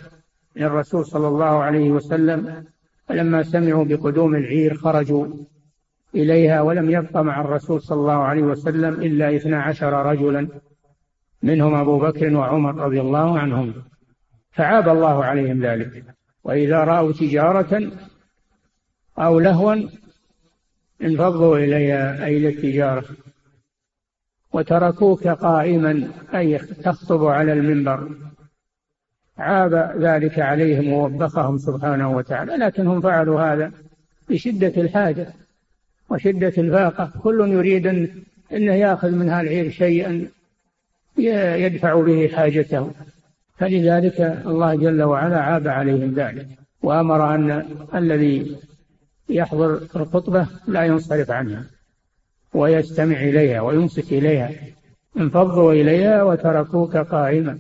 [0.57, 2.65] من الرسول صلى الله عليه وسلم
[3.09, 5.27] فلما سمعوا بقدوم العير خرجوا
[6.15, 10.49] إليها ولم يبق مع الرسول صلى الله عليه وسلم إلا اثنا عشر رجلا
[11.43, 13.75] منهم أبو بكر وعمر رضي الله عنهم.
[14.51, 16.05] فعاب الله عليهم ذلك.
[16.45, 17.93] وإذا رأوا تجارة
[19.19, 19.75] أو لهوا
[21.03, 23.05] انفضوا إليها أي للتجارة.
[24.53, 28.11] وتركوك قائما أي تخطب على المنبر.
[29.39, 33.73] عاب ذلك عليهم ووبخهم سبحانه وتعالى لكنهم فعلوا هذا
[34.29, 35.27] بشدة الحاجة
[36.11, 37.13] وشدة الفاقة.
[37.23, 38.09] كل يريد أن
[38.53, 40.29] أنه يأخذ من هالعير شيئا
[41.57, 42.91] يدفع به حاجته.
[43.57, 46.47] فلذلك الله جل وعلا عاب عليهم ذلك
[46.83, 48.57] وأمر أن الذي
[49.29, 51.65] يحضر الخطبة لا ينصرف عنها
[52.55, 54.51] ويستمع إليها ويمسك إليها.
[55.19, 57.59] انفضوا إليها وتركوك قائما.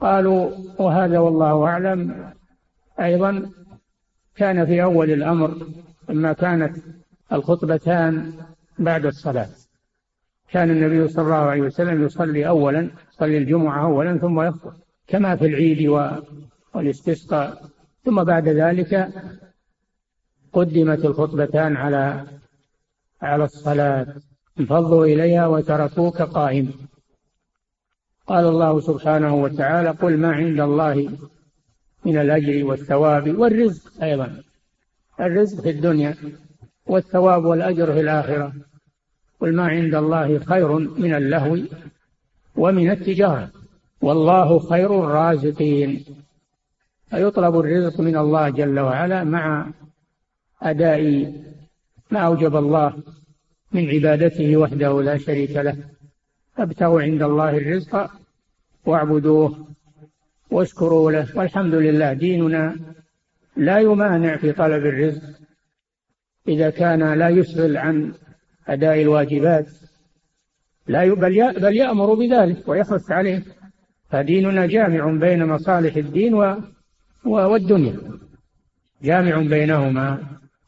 [0.00, 2.30] قالوا وهذا والله أعلم.
[3.00, 3.50] أيضا
[4.36, 5.66] كان في أول الأمر
[6.08, 6.76] لما كانت
[7.32, 8.32] الخطبتان
[8.78, 9.48] بعد الصلاة.
[10.50, 14.72] كان النبي صلى الله عليه وسلم يصلي أولا يصلي الجمعة أولا ثم يخطب
[15.06, 15.88] كما في العيد
[16.74, 17.62] والاستسقاء.
[18.04, 19.08] ثم بعد ذلك
[20.52, 22.24] قدمت الخطبتان على
[23.22, 24.06] على الصلاة.
[24.60, 26.72] انفضوا إليها وتركوك قائما.
[28.26, 31.18] قال الله سبحانه وتعالى قل ما عند الله
[32.04, 34.42] من الأجر والثواب والرزق أيضا.
[35.20, 36.14] الرزق في الدنيا
[36.86, 38.52] والثواب والأجر في الآخرة.
[39.40, 41.58] قل ما عند الله خير من اللهو
[42.56, 43.50] ومن التجارة.
[44.00, 46.04] والله خير الرازقين.
[47.10, 49.70] فيطلب الرزق من الله جل وعلا مع
[50.62, 51.32] أداء
[52.10, 52.94] ما أوجب الله
[53.72, 55.93] من عبادته وحده لا شريك له.
[56.56, 58.10] فابتغوا عند الله الرزق
[58.86, 59.66] واعبدوه
[60.50, 61.26] واشكروا له.
[61.36, 62.76] والحمد لله ديننا
[63.56, 65.22] لا يمانع في طلب الرزق.
[66.48, 68.12] إذا كان لا يشغل عن
[68.68, 69.66] أداء الواجبات
[70.86, 73.42] لا بل بل يأمر بذلك ويحث عليه.
[74.10, 76.56] فديننا جامع بين مصالح الدين و
[77.24, 77.96] والدنيا.
[79.02, 80.18] جامع بينهما.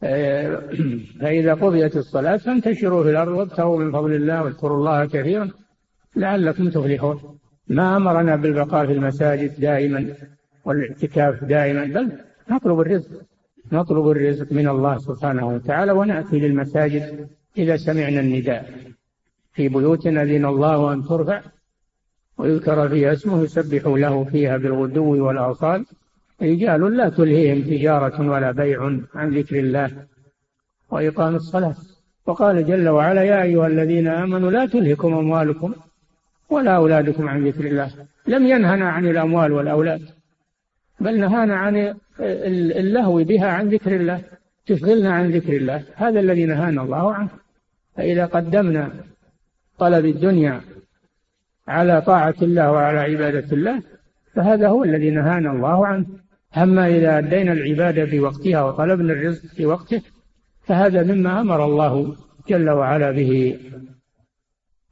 [0.02, 0.62] آه،
[1.20, 5.50] فإذا قضيت الصلاة فانتشروا في الأرض وابتغوا من فضل الله واذكروا الله كثيرا.
[6.16, 7.38] لعلكم تفلحون.
[7.68, 10.14] ما أمرنا بالبقاء في المساجد دائما
[10.64, 12.12] والاعتكاف دائما بل
[12.50, 13.10] نطلب الرزق
[13.72, 18.72] نطلب الرزق من الله سبحانه وتعالى ونأتي للمساجد إذا سمعنا النداء.
[19.52, 21.40] في بيوت أذن الله أن ترفع
[22.38, 25.84] ويذكر فيها اسمه يسبح له فيها بالغدو والآصال
[26.42, 29.90] رجال لا تلهيهم تجارة ولا بيع عن ذكر الله
[30.90, 31.76] وإقام الصلاة.
[32.26, 35.74] وقال جل وعلا يا أيها الذين آمنوا لا تلهكم أموالكم
[36.50, 37.90] ولا أولادكم عن ذكر الله.
[38.26, 40.02] لم ينهنا عن الأموال والأولاد
[41.00, 44.22] بل نهانا عن اللهو بها عن ذكر الله
[44.66, 45.82] تشغلنا عن ذكر الله.
[45.94, 47.28] هذا الذي نهانا الله عنه.
[47.96, 48.90] فإذا قدمنا
[49.78, 50.60] طلب الدنيا
[51.68, 53.82] على طاعة الله وعلى عبادة الله
[54.34, 56.06] فهذا هو الذي نهانا الله عنه.
[56.56, 60.02] أما إذا أدينا العبادة في وقتها وطلبنا الرزق في وقته
[60.62, 62.16] فهذا مما أمر الله
[62.48, 63.58] جل وعلا به.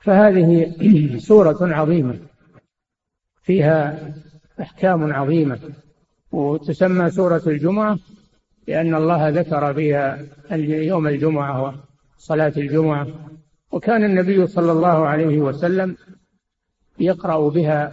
[0.04, 0.74] فهذه
[1.28, 2.18] سورة عظيمة
[3.42, 4.12] فيها
[4.60, 5.58] أحكام عظيمة
[6.32, 7.98] وتسمى سورة الجمعة
[8.68, 10.26] لأن الله ذكر فيها
[10.66, 11.84] يوم الجمعة
[12.16, 13.06] وصلاة الجمعة
[13.72, 15.96] وكان النبي صلى الله عليه وسلم
[16.98, 17.92] يقرأ بها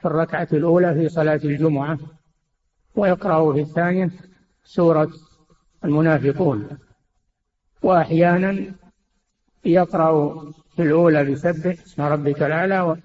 [0.00, 1.98] في الركعة الأولى في صلاة الجمعة
[2.96, 4.10] ويقرأ في الثانية
[4.64, 5.10] سورة
[5.84, 6.68] المنافقون
[7.82, 8.74] وأحيانا
[9.64, 10.42] يقرأ
[10.78, 12.96] في الأولى بسبح اسم ربك الأعلى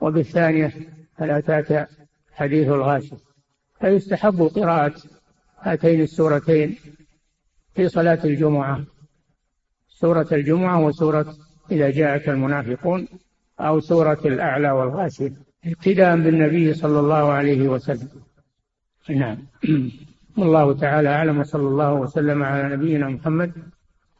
[0.00, 0.72] وبالثانية
[1.14, 1.88] هل أتاك
[2.32, 3.14] حديث الغاشي.
[3.80, 4.94] فيستحب قراءة
[5.60, 6.76] هاتين السورتين
[7.74, 8.84] في صلاة الجمعة.
[9.88, 11.34] سورة الجمعة وسورة
[11.70, 13.08] إذا جاءك المنافقون
[13.60, 15.32] أو سورة الأعلى والغاشي.
[15.64, 18.08] ابتداء بالنبي صلى الله عليه وسلم.
[19.10, 19.38] نعم.
[20.38, 23.52] والله تعالى أعلم وصلى الله وسلم على نبينا محمد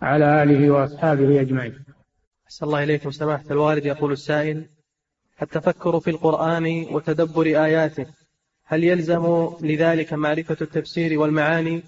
[0.03, 1.90] على آله وأصحابه أجمعين.
[2.51, 3.11] أحسن الله إليكم.
[3.11, 4.69] سماحة الوالد يقول السائل
[5.43, 8.07] التفكر في القرآن وتدبر آياته
[8.65, 11.83] هل يلزم لذلك معرفة التفسير والمعاني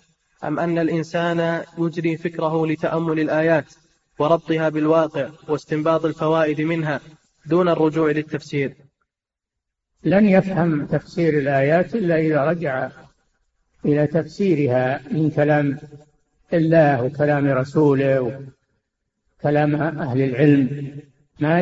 [0.44, 3.74] أم أن الإنسان يجري فكره لتأمل الآيات
[4.18, 7.00] وربطها بالواقع واستنباط الفوائد منها
[7.46, 8.74] دون الرجوع للتفسير؟
[10.04, 12.90] لن يفهم تفسير الآيات إلا إذا رجع
[13.84, 15.78] إلى تفسيرها من كلام
[16.52, 18.46] الله وكلام رسوله
[19.42, 20.92] وكلام أهل العلم
[21.40, 21.60] ما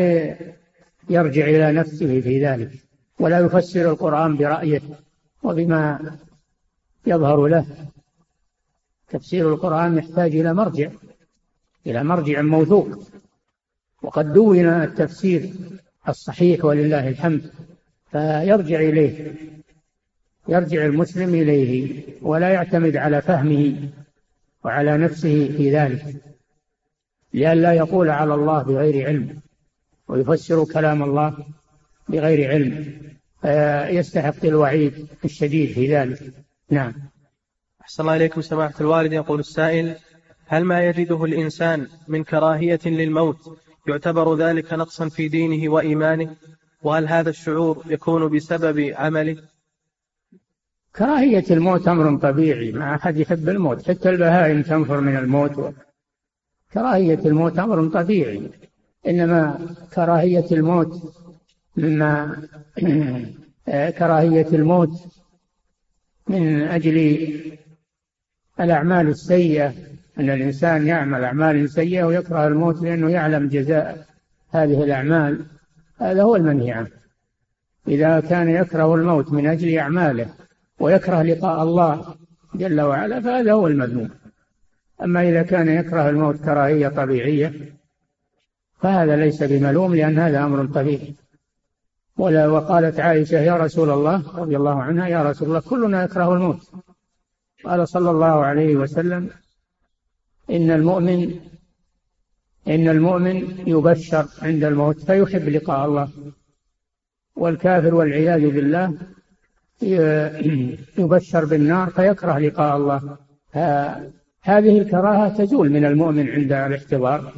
[1.11, 2.71] يرجع إلى نفسه في ذلك
[3.19, 4.81] ولا يفسر القرآن برأيه
[5.43, 6.17] وبما
[7.07, 7.67] يظهر له.
[9.09, 10.91] تفسير القرآن يحتاج إلى مرجع
[11.87, 12.89] إلى مرجع موثوق.
[14.03, 15.51] وقد دون التفسير
[16.09, 17.51] الصحيح ولله الحمد
[18.11, 19.35] فيرجع إليه
[20.49, 23.89] يرجع المسلم إليه ولا يعتمد على فهمه
[24.65, 26.31] وعلى نفسه في ذلك.
[27.35, 29.41] لئلا يقول على الله بغير علم
[30.09, 31.37] ويفسر كلام الله
[32.09, 33.01] بغير علم.
[33.43, 36.33] فيستحق الوعيد الشديد في ذلك.
[36.71, 36.93] نعم.
[37.81, 39.13] أحسن الله إليكم سماحة الوالد.
[39.13, 39.95] يقول السائل
[40.47, 43.59] هل ما يجده الإنسان من كراهية للموت
[43.89, 46.37] يعتبر ذلك نقصا في دينه وإيمانه؟
[46.83, 49.37] وهل هذا الشعور يكون بسبب عمله؟
[50.97, 52.73] كراهية الموت أمر طبيعي.
[52.73, 53.89] ما أحد يحب الموت.
[53.89, 55.75] حتى البهائم تنفر من الموت.
[56.73, 58.51] كراهية الموت أمر طبيعي
[59.09, 59.59] إنما
[59.95, 61.15] كراهية الموت
[61.77, 62.37] مما
[63.99, 64.91] كراهية الموت
[66.29, 67.29] من أجل
[68.61, 69.73] الأعمال السيئة
[70.19, 74.07] أن الإنسان يعمل أعمال سيئة ويكره الموت لأنه يعلم جزاء
[74.51, 75.45] هذه الأعمال.
[75.99, 76.89] هذا هو المنهي عنه.
[77.89, 80.27] إذا كان يكره الموت من أجل أعماله
[80.81, 82.15] ويكره لقاء الله
[82.55, 84.11] جل وعلا فهذا هو المذموم.
[85.03, 87.53] أما إذا كان يكره الموت كراهية طبيعية
[88.81, 91.15] فهذا ليس بملوم لأن هذا أمر طبيعي.
[92.17, 96.71] ولا وقالت عائشة يا رسول الله رضي الله عنها يا رسول الله كلنا يكره الموت.
[97.65, 99.31] قال صلى الله عليه وسلم
[100.51, 101.41] إن المؤمن
[102.69, 106.09] إن المؤمن يبشر عند الموت فيحب لقاء الله.
[107.37, 108.99] والكافر والعياذ بالله
[110.99, 113.17] يبشر بالنار فيكره لقاء الله.
[114.43, 117.33] هذه الكراهة تزول من المؤمن عند الاحتضار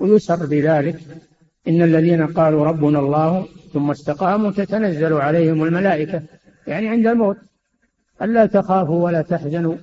[0.00, 1.00] ويسر بذلك
[1.68, 6.22] إن الذين قالوا ربنا الله ثم استقاموا تتنزل عليهم الملائكة
[6.66, 7.36] يعني عند الموت.
[8.22, 9.74] ألا تخافوا ولا تحزنوا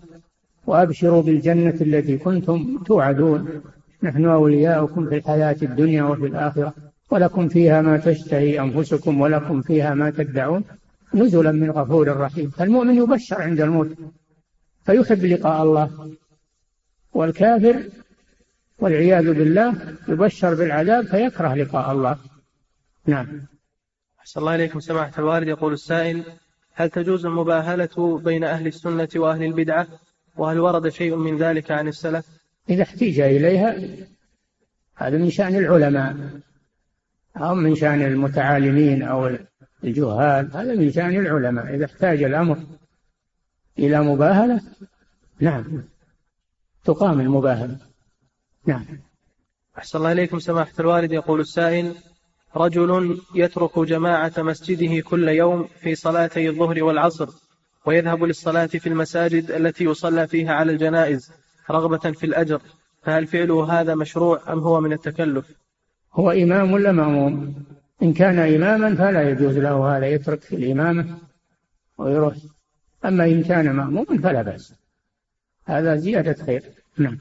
[0.67, 3.61] وأبشروا بالجنة التي كنتم توعدون.
[4.03, 6.73] نحن أولياؤكم في الحياة الدنيا وفي الآخرة
[7.11, 10.63] ولكم فيها ما تشتهي أنفسكم ولكم فيها ما تدعون.
[11.13, 12.49] نزلا من غفور رحيم.
[12.49, 13.89] فالمؤمن يبشر عند الموت.
[14.89, 16.15] فيحب لقاء الله.
[17.13, 17.83] والكافر
[18.79, 22.17] والعياذ بالله يبشر بالعذاب فيكره لقاء الله.
[23.05, 23.41] نعم.
[24.19, 25.47] أحسن الله إليكم سماحة الوالد.
[25.47, 26.23] يقول السائل
[26.73, 29.87] هل تجوز المباهلة بين أهل السنة وأهل البدعة؟
[30.37, 32.25] وهل ورد شيء من ذلك عن السلف؟
[32.69, 33.75] إذا احتيج إليها
[34.95, 36.15] هذا من شأن العلماء.
[37.37, 39.37] أو من شأن المتعالمين أو
[39.83, 41.75] الجهال هذا من شأن العلماء.
[41.75, 42.57] إذا احتاج الأمر
[43.85, 44.61] إلى مباهلة؟
[45.39, 45.83] نعم.
[46.85, 47.77] تقام المباهلة.
[48.65, 48.85] نعم.
[49.77, 51.11] أحسن الله إليكم سماحة الوالد.
[51.11, 51.95] يقول السائل
[52.55, 57.29] رجل يترك جماعة مسجده كل يوم في صلاتي الظهر والعصر
[57.85, 61.31] ويذهب للصلاة في المساجد التي يصلى فيها على الجنائز
[61.71, 62.61] رغبة في الأجر.
[63.03, 65.51] فهل فعله هذا مشروع أم هو من التكلف؟
[66.13, 67.55] هو إمام ولا مأموم؟
[68.03, 71.17] إن كان إماما فلا يجوز له هذا يترك الإمامة
[71.97, 72.35] ويروح.
[73.05, 74.73] أما إن كان مأموما فلا بأس.
[75.65, 76.63] هذا زيادة خير.
[76.97, 77.17] نعم.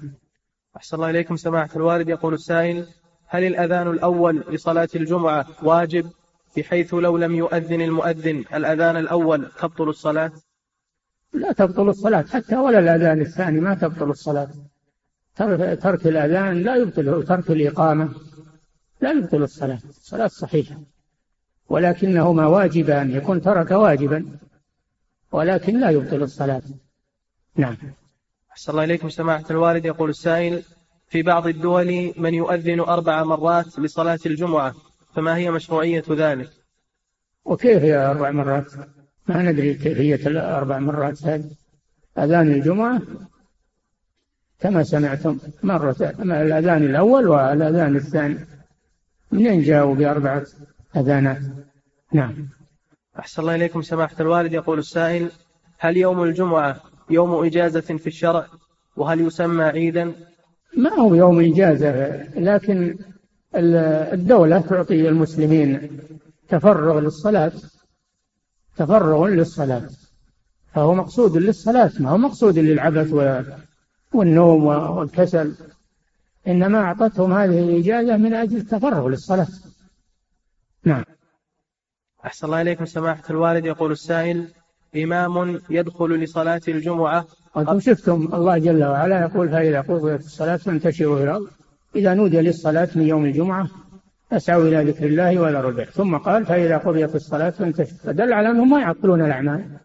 [0.76, 2.09] أحسن الله إليكم سماحة الوالد.
[2.09, 2.87] يقول السائل
[3.26, 6.11] هل الأذان الأول لصلاة الجمعة واجب
[6.57, 10.33] بحيث لو لم يؤذن المؤذن الأذان الأول تبطل الصلاة؟
[11.33, 12.22] لا تبطل الصلاة.
[12.22, 14.49] حتى ولا الأذان الثاني ما تبطل الصلاة.
[15.74, 18.09] ترك الأذان لا يبطل ترك الإقامة
[19.01, 19.81] لا يبطل الصلاة.
[19.89, 20.76] الصلاة صحيحة.
[21.68, 23.11] ولكنهما واجبان.
[23.11, 24.39] يكون ترك واجبا.
[25.33, 26.62] ولكن لا يبطل الصلاة.
[27.57, 27.76] نعم.
[28.51, 29.85] أحسن الله إليكم سماحة الوالد.
[29.85, 30.62] يقول السائل
[31.09, 34.74] في بعض الدول من يؤذن أربع مرات لصلاة الجمعة
[35.14, 36.51] فما هي مشروعية ذلك؟
[37.45, 38.72] وكيف هي أربع مرات؟
[39.26, 41.51] ما ندري كيفية الأربع مرات هذه.
[42.18, 43.03] أذان الجمعة
[44.61, 48.47] كما سمعتم مرة الأذان الأول والأذان الثاني.
[49.33, 50.47] منين جاءوا بأربعة
[50.97, 51.43] أذانات؟
[52.12, 52.49] نعم.
[53.19, 54.53] أحسن الله إليكم سماحة الوالد.
[54.53, 55.31] يقول السائل
[55.79, 58.47] هل يوم الجمعة يوم إجازة في الشرع؟
[58.97, 60.12] وهل يسمى عيدا؟
[60.77, 62.99] ما هو يوم إجازة لكن
[63.55, 66.01] الدولة تعطي المسلمين
[66.49, 67.53] تفرغ للصلاة
[68.77, 69.89] تفرغ للصلاة.
[70.75, 73.12] فهو مقصود للصلاة ما هو مقصود للعبث
[74.14, 75.55] والنوم والكسل.
[76.49, 79.49] إنما أعطتهم هذه الإجازة من أجل التفرغ للصلاة.
[80.85, 81.05] نعم.
[82.27, 83.64] أحسن الله إليكم سماحة الوالد.
[83.64, 84.49] يقول السائل
[84.97, 87.27] إمام يدخل لصلاة الجمعة.
[87.55, 91.49] وأنتم شفتم الله جل وعلا يقول فإذا قضيت الصلاة فانتشروا في الأرض
[91.97, 93.69] إذا نودي للصلاة من يوم الجمعة
[94.31, 97.99] فاسعوا إلى ذكر الله ولا البيع ثم قال فإذا قضيت الصلاة فانتشروا.
[97.99, 99.79] فدل على أنهم ما يعقلون الأعمال.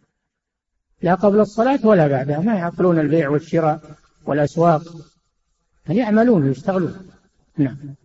[1.02, 2.40] لا قبل الصلاة ولا بعدها.
[2.40, 3.80] ما يعقلون البيع والشراء
[4.26, 4.82] والأسواق.
[5.90, 7.10] يعملون ويشتغلون؟
[7.58, 7.96] نعم.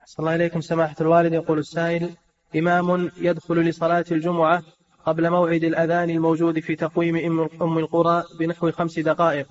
[0.00, 1.32] أحسن الله إليكم سماحة الوالد.
[1.32, 2.10] يقول السائل
[2.56, 4.62] إمام يدخل لصلاة الجمعة
[5.06, 9.46] قبل موعد الأذان الموجود في تقويم أم القرى بنحو خمس دقائق.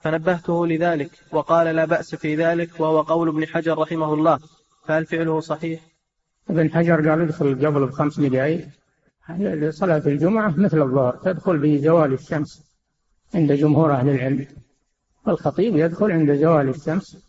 [0.00, 4.38] فنبهته لذلك وقال لا بأس في ذلك وهو قول ابن حجر رحمه الله.
[4.84, 5.80] فهل فعله صحيح؟
[6.50, 8.68] ابن حجر قال ادخل قبل بخمس دقائق.
[9.70, 12.62] صلاة الجمعة مثل الظهر تدخل بزوال الشمس
[13.34, 14.46] عند جمهور أهل العلم.
[15.28, 17.24] الخطيب يدخل عند زوال الشمس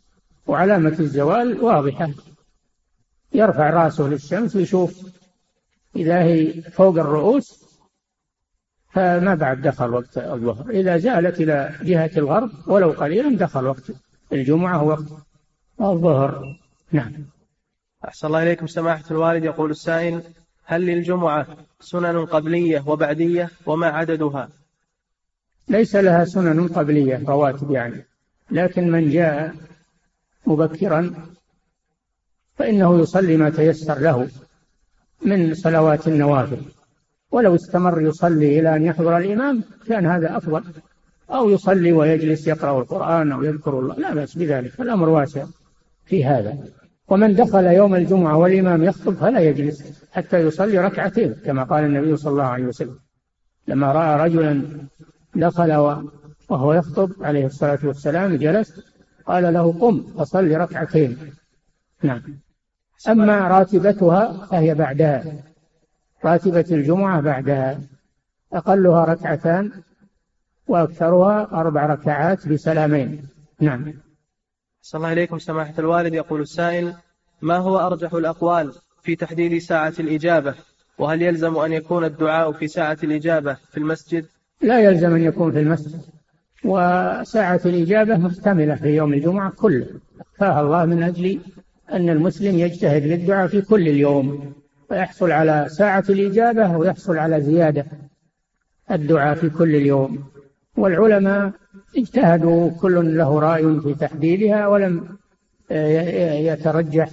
[0.47, 2.09] وعلامة الزوال واضحة.
[3.33, 5.09] يرفع رأسه للشمس ويشوف
[5.95, 7.69] إذا هي فوق الرؤوس
[8.89, 10.69] فما بعد دخل وقت الظهر.
[10.69, 13.91] إذا زالت إلى جهة الغرب ولو قليلا دخل وقت
[14.33, 15.05] الجمعة وقت
[15.81, 16.59] الظهر.
[16.91, 17.13] نعم.
[18.07, 19.43] أحسن الله إليكم سماحة الوالد.
[19.43, 20.23] يقول السائل
[20.65, 21.47] هل للجمعة
[21.79, 24.49] سنن قبلية وبعدية وما عددها؟
[25.67, 28.05] ليس لها سنن قبلية رواتب يعني.
[28.51, 29.55] لكن من جاء
[30.47, 31.15] مبكرا
[32.59, 34.27] فإنه يصلي ما تيسر له
[35.25, 36.57] من صلوات النوافل.
[37.31, 40.63] ولو استمر يصلي إلى أن يحضر الإمام كان هذا أفضل.
[41.29, 43.95] أو يصلي ويجلس يقرأ القرآن أو يذكر الله.
[43.95, 44.81] لا بأس بذلك.
[44.81, 45.45] الأمر واسع
[46.05, 46.57] في هذا.
[47.07, 52.31] ومن دخل يوم الجمعة والإمام يخطب فلا يجلس حتى يصلي ركعتين كما قال النبي صلى
[52.31, 52.99] الله عليه وسلم.
[53.67, 54.63] لما رأى رجلا
[55.35, 55.71] دخل
[56.49, 58.81] وهو يخطب عليه الصلاة والسلام جلس
[59.25, 61.17] قال له قم فصل ركعتين.
[62.03, 62.21] نعم.
[63.07, 65.23] أما راتبتها فهي بعدها.
[66.25, 67.79] راتبة الجمعة بعدها.
[68.53, 69.71] أقلها ركعتان
[70.67, 73.27] وأكثرها أربع ركعات بسلامين.
[73.59, 73.93] نعم.
[74.81, 76.13] صلى الله إليكم سماحة الوالد.
[76.13, 76.93] يقول السائل
[77.41, 80.55] ما هو أرجح الأقوال في تحديد ساعة الإجابة؟
[80.97, 84.25] وهل يلزم أن يكون الدعاء في ساعة الإجابة في المسجد؟
[84.61, 86.01] لا يلزم أن يكون في المسجد.
[86.65, 89.87] وساعة الإجابة محتملة في يوم الجمعة كله.
[90.37, 91.39] فاه الله من أجل
[91.91, 94.53] أن المسلم يجتهد للدعاء في كل اليوم
[94.89, 97.85] ويحصل على ساعة الإجابة ويحصل على زيادة
[98.91, 100.23] الدعاء في كل اليوم.
[100.77, 101.51] والعلماء
[101.97, 105.17] اجتهدوا كل له رأي في تحديدها ولم
[106.49, 107.09] يترجح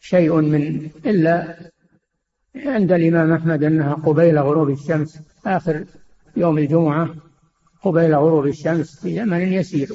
[0.00, 1.56] شيء من إلا
[2.56, 5.84] عند الإمام أحمد أنها قبيل غروب الشمس آخر
[6.36, 7.14] يوم الجمعة
[7.82, 9.88] قبيل غروب الشمس في زمن يسير.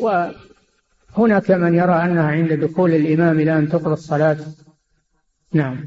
[1.18, 4.38] وهناك من يرى أنها عند دخول الإمام إلى أن تقضى الصلاة.
[5.54, 5.86] نعم.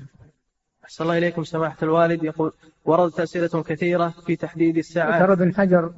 [0.84, 2.24] أحسن الله إليكم سماحة الوالد.
[2.24, 2.52] يقول
[2.84, 5.92] وردت أسئلة كثيرة في تحديد الساعات ذكر ابن حجر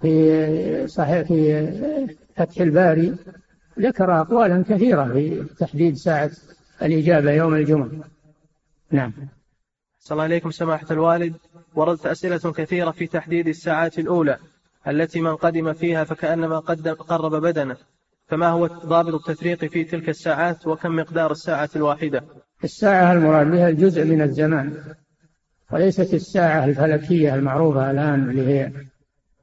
[0.00, 3.16] في صحيح في فتح الباري.
[3.80, 6.30] ذكر أقوالا كثيرة في تحديد ساعة
[6.82, 7.90] الإجابة يوم الجمعة.
[8.90, 9.12] نعم.
[10.00, 11.34] أحسن الله إليكم سماحة الوالد.
[11.74, 14.38] وردت أسئلة كثيرة في تحديد الساعات الأولى.
[14.88, 17.76] التي من قدم فيها فكأنما قدم قرب بدنه.
[18.26, 22.24] فما هو ضابط التفريق في تلك الساعات وكم مقدار الساعة الواحدة؟
[22.64, 24.76] الساعة المراد بها الجزء من الزمان
[25.72, 28.72] وليست الساعة الفلكية المعروفة الآن اللي هي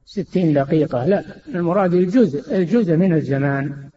[0.04, 3.90] ستين دقيقة لا المراد الجزء الجزء من الزمان.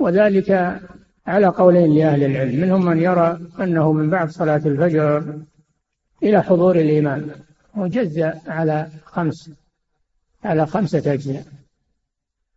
[0.00, 0.80] وذلك
[1.26, 5.34] على قولين لأهل العلم منهم من يرى أنه من بعد صلاة الفجر
[6.22, 7.30] إلى حضور الإمام
[7.76, 9.50] وجزء على خمس
[10.44, 11.44] على خمسة أجزاء.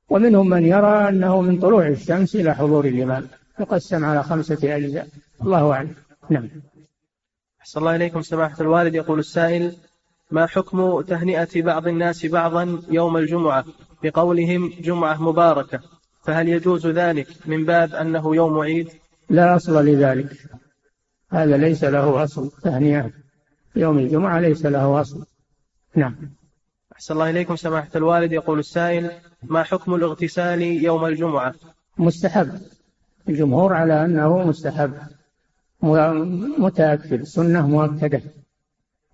[0.10, 3.28] ومنهم من يرى أنه من طلوع الشمس إلى حضور الإمام.
[3.60, 5.08] يقسم على خمسة أجزاء.
[5.42, 5.94] الله أعلم.
[6.30, 6.50] نعم.
[7.62, 8.96] أحسن الله إليكم سماحة الوالد.
[8.96, 9.76] يقول السائل
[10.32, 13.66] ما حكم تهنئة بعض الناس بعضا يوم الجمعة
[14.04, 15.80] بقولهم جمعة مباركة؟
[16.24, 18.90] فهل يجوز ذلك من باب أنه يوم عيد؟
[19.30, 20.32] لا أصل لذلك.
[21.32, 22.52] هذا ليس له أصل.
[22.64, 23.12] تهنئة
[23.76, 25.26] يوم الجمعة ليس له أصل.
[25.96, 26.16] نعم.
[27.00, 28.32] أحسن الله إليكم سماحة الوالد.
[28.32, 29.12] يقول السائل
[29.44, 31.54] ما حكم الاغتسال يوم الجمعة؟
[31.98, 32.50] مستحب.
[33.30, 34.94] الجمهور على أنه مستحب.
[36.58, 37.24] متأكد.
[37.24, 38.22] سنة مؤكدة.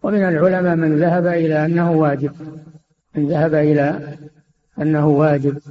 [0.03, 2.31] ومن العلماء من ذهب إلى أنه واجب.
[3.15, 4.17] من ذهب إلى
[4.81, 5.61] أنه واجب.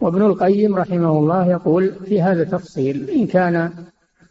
[0.00, 3.70] وابن القيم رحمه الله يقول في هذا تفصيل إن كان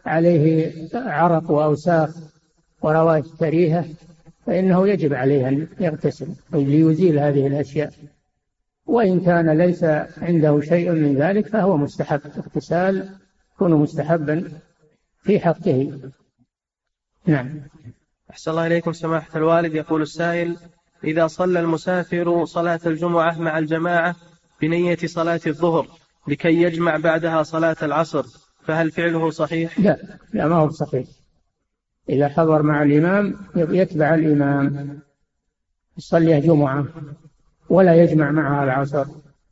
[0.05, 2.09] عليه عرق وأوساخ
[2.81, 3.86] وروائح كريهة
[4.45, 7.93] فإنه يجب عليه أن يغتسل ليزيل هذه الأشياء.
[8.85, 9.83] وإن كان ليس
[10.17, 12.21] عنده شيء من ذلك فهو مستحب.
[12.37, 13.09] اغتسال
[13.55, 14.51] يكون مستحبا
[15.23, 15.99] في حقه.
[17.25, 17.61] نعم.
[18.31, 19.73] أحسن الله إليكم سماحة الوالد.
[19.73, 20.57] يقول السائل
[21.03, 24.15] إذا صلى المسافر صلاة الجمعة مع الجماعة
[24.61, 25.87] بنية صلاة الظهر
[26.27, 28.25] لكي يجمع بعدها صلاة العصر
[28.63, 31.07] فهل فعله صحيح؟ لا لا ما هو صحيح.
[32.10, 34.99] إذا حضر مع الإمام يتبع الإمام
[35.97, 36.86] يصلي جمعة
[37.70, 39.06] ولا يجمع معها العصر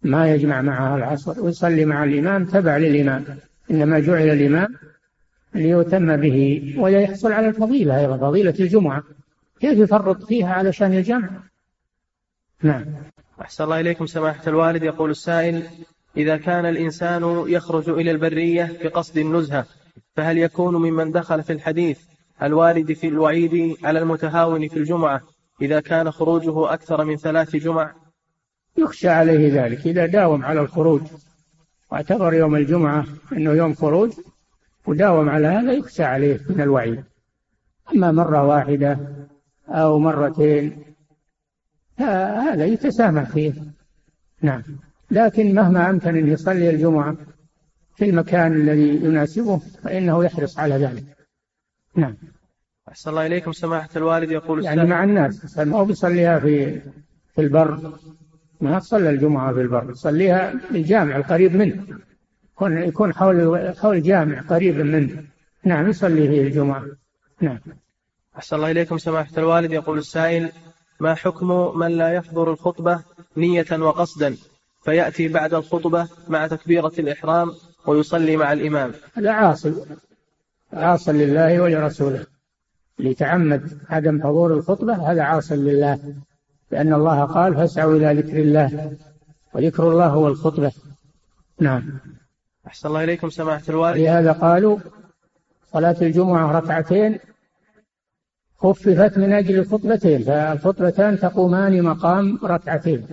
[0.03, 3.25] ما يجمع معها العصر ويصلي مع الإمام تبع للإمام.
[3.71, 4.75] إنما جعل الإمام
[5.55, 9.03] ليتم به ويحصل على الفضيلة أيضا فضيلة الجمعة.
[9.59, 11.29] كيف يفرط فيها علشان الجمع؟
[12.61, 12.85] نعم.
[13.41, 14.83] أحسن الله إليكم سماحة الوالد.
[14.83, 15.63] يقول السائل
[16.17, 19.65] إذا كان الإنسان يخرج إلى البرية بقصد النزهة
[20.15, 21.99] فهل يكون ممن دخل في الحديث
[22.43, 25.21] الوارد في الوعيد على المتهاون في الجمعة
[25.61, 27.95] إذا كان خروجه أكثر من ثلاث جمع.
[28.77, 29.87] يخشى عليه ذلك.
[29.87, 31.01] إذا داوم على الخروج
[31.91, 34.13] واعتبر يوم الجمعة أنه يوم خروج
[34.87, 37.03] وداوم على هذا يخشى عليه من الوعيد.
[37.93, 38.99] أما مرة واحدة
[39.67, 40.83] أو مرتين
[41.97, 43.53] هذا يتسامح فيه.
[44.41, 44.63] نعم.
[45.11, 47.17] لكن مهما أمكن أن يصلي الجمعة
[47.95, 51.03] في المكان الذي يناسبه فإنه يحرص على ذلك.
[51.95, 52.15] نعم.
[52.89, 56.81] أحسن الله إليكم سماحة الوالد يقول يعني مع الناس ما هو بيصليها في
[57.35, 57.99] في البر؟
[58.61, 61.83] ما تصلى الجمعة في البر يصليها في الجامع القريب منه.
[62.53, 65.23] يكون يكون حول حول جامع قريب منه.
[65.63, 66.85] نعم يصلي فيه الجمعة.
[67.41, 67.59] نعم.
[68.37, 70.51] أحسن الله إليكم سماحة الوالد يقول السائل
[70.99, 73.03] ما حكم من لا يحضر الخطبة
[73.37, 74.35] نية وقصدا؟
[74.83, 77.51] فيأتي بعد الخطبة مع تكبيرة الإحرام
[77.87, 78.91] ويصلي مع الإمام.
[79.13, 79.73] هذا عاصي
[80.73, 82.32] عاص لله ولرسوله.
[82.99, 86.15] ليتعمد عدم حضور الخطبة هذا عاص لله
[86.71, 88.97] لأن الله قال فاسعوا إلى ذكر الله
[89.53, 90.71] وذكر الله هو الخطبة.
[91.59, 91.99] نعم.
[92.67, 93.97] أحسن الله إليكم سماحة الوالد.
[93.97, 94.77] لهذا قالوا
[95.73, 97.19] صلاة الجمعة ركعتين
[98.57, 103.07] خففت من أجل الخطبتين فالخطبتان تقومان مقام ركعتين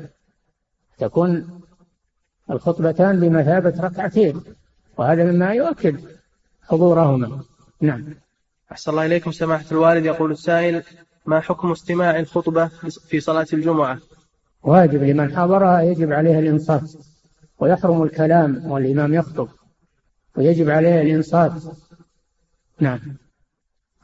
[0.99, 1.61] تكون
[2.51, 4.41] الخطبتان بمثابة ركعتين
[4.97, 6.01] وهذا مما يؤكد
[6.63, 7.43] حضورهما.
[7.81, 8.15] نعم.
[8.73, 10.05] أحسن الله إليكم سماحة الوالد.
[10.05, 10.83] يقول السائل
[11.27, 12.67] ما حكم استماع الخطبة
[13.09, 13.99] في صلاة الجمعة؟
[14.63, 16.93] واجب لمن حضرها يجب عليه الإنصات
[17.59, 19.49] ويحرم الكلام والإمام يخطب
[20.37, 21.53] ويجب عليه الإنصات.
[22.81, 23.01] نعم.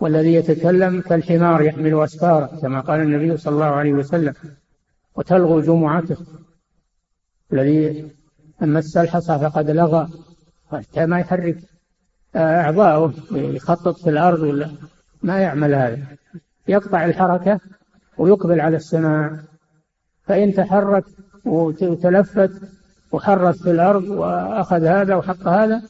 [0.01, 4.35] والذي يتكلم كالحمار يحمل أسفارا كما قال النبي صلى الله عليه وسلم
[5.15, 6.17] وتلغو جمعته.
[7.53, 8.11] الذي
[8.61, 10.09] مس الحصى فقد لغى
[10.73, 11.59] حتى ما يحرك.
[12.37, 14.71] أعضاؤه يخطط في الأرض ولا
[15.23, 15.99] ما يعمل هذا.
[16.69, 17.61] يقطع الحركة
[18.19, 19.39] ويقبل على السماع
[20.27, 21.05] فإن تحرك
[21.45, 22.51] وتلفت
[23.13, 25.83] وحرك في الأرض وأخذ هذا وحط هذا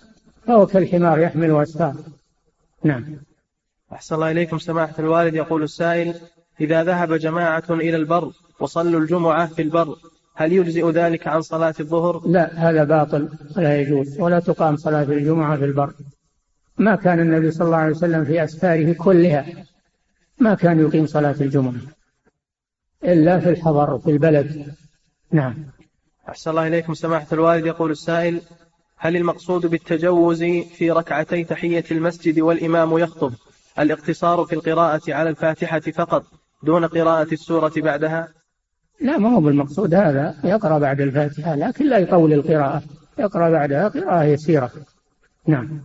[0.47, 1.95] فهو كالحمار يحمل أسفار
[2.85, 3.05] نعم.
[3.93, 5.35] أحسن الله إليكم سماحة الوالد.
[5.35, 6.15] يقول السائل
[6.61, 9.97] إذا ذهب جماعة إلى البر وصلوا الجمعة في البر
[10.35, 15.57] هل يجزئ ذلك عن صلاة الظهر؟ لا هذا باطل ولا يجوز ولا تقام صلاة الجمعة
[15.57, 15.93] في البر.
[16.79, 19.47] ما كان النبي صلى الله عليه وسلم في أسفاره كلها.
[20.39, 21.75] ما كان يقيم صلاة الجمعة.
[23.05, 24.75] إلا في الحضر في البلد.
[25.33, 25.55] نعم.
[26.29, 27.67] أحسن الله إليكم سماحة الوالد.
[27.67, 28.41] يقول السائل
[28.97, 33.33] هل المقصود بالتجوز في ركعتي تحية المسجد والإمام يخطب؟
[33.79, 36.25] الاقتصار في القراءة على الفاتحة فقط
[36.63, 38.29] دون قراءة السورة بعدها؟
[39.01, 40.35] لا ما هو بالمقصود هذا.
[40.45, 42.83] يقرأ بعد الفاتحة لكن لا يطول القراءة.
[43.19, 44.71] يقرأ بعدها قراءة يسيرة.
[45.47, 45.81] نعم.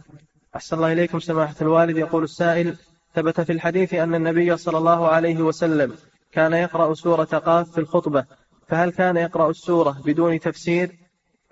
[0.55, 1.97] أحسن الله إليكم سماحة الوالد.
[1.97, 2.75] يقول السائل
[3.15, 5.93] ثبت في الحديث أن النبي صلى الله عليه وسلم
[6.31, 8.25] كان يقرأ سورة قاف في الخطبة.
[8.67, 10.91] فهل كان يقرأ السورة بدون تفسير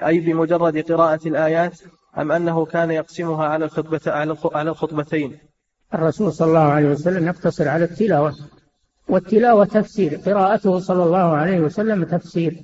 [0.05, 1.79] أي بمجرد قراءة الآيات
[2.17, 4.01] أم أنه كان يقسمها على الخطبة
[4.45, 5.37] على الخطبتين؟
[5.93, 8.35] الرسول صلى الله عليه وسلم يقتصر على التلاوة
[9.07, 10.15] والتلاوة تفسير.
[10.25, 12.63] قراءته صلى الله عليه وسلم تفسير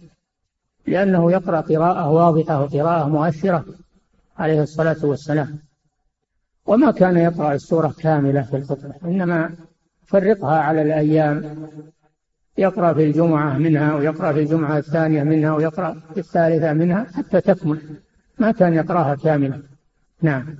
[0.88, 3.66] لأنه يقرأ قراءة واضحة وقراءة مؤثرة
[4.38, 5.60] عليه الصلاة والسلام.
[6.66, 9.52] وما كان يقرأ السورة كاملة في الخطبة إنما
[10.06, 11.68] فرقها على الأيام.
[12.58, 17.80] يقرأ في الجمعة منها ويقرأ في الجمعة الثانية منها ويقرأ في الثالثة منها حتى تكمل.
[18.40, 19.60] ما كان يقرأها كاملة.
[20.22, 20.56] نعم.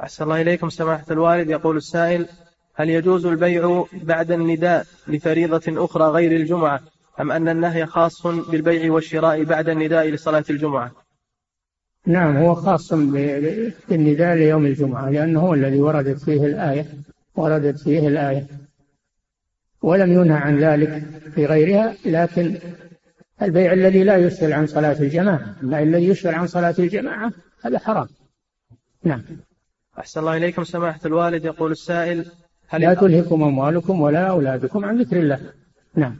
[0.00, 1.50] أحسن الله إليكم سماحة الوالد.
[1.50, 2.26] يقول السائل
[2.74, 6.80] هل يجوز البيع بعد النداء لفريضة أخرى غير الجمعة
[7.20, 10.90] أم أن النهي خاص بالبيع والشراء بعد النداء لصلاة الجمعة؟
[12.06, 16.86] نعم هو خاص بالنداء ليوم الجمعة لأنه هو الذي وردت فيه الآية
[17.34, 18.46] وردت فيه الآية
[19.82, 21.02] ولم ينهى عن ذلك
[21.34, 22.58] في غيرها لكن
[23.42, 27.32] البيع الذي لا يشغل عن صلاة الجماعة الذي يشغل عن صلاة الجماعة
[27.62, 28.08] هذا حرام.
[29.04, 29.22] نعم.
[29.98, 32.26] أحسن الله إليكم سماحة الوالد يقول السائل
[32.68, 35.40] هل لا تلهكم أموالكم ولا أولادكم عن ذكر الله.
[35.94, 36.16] نعم.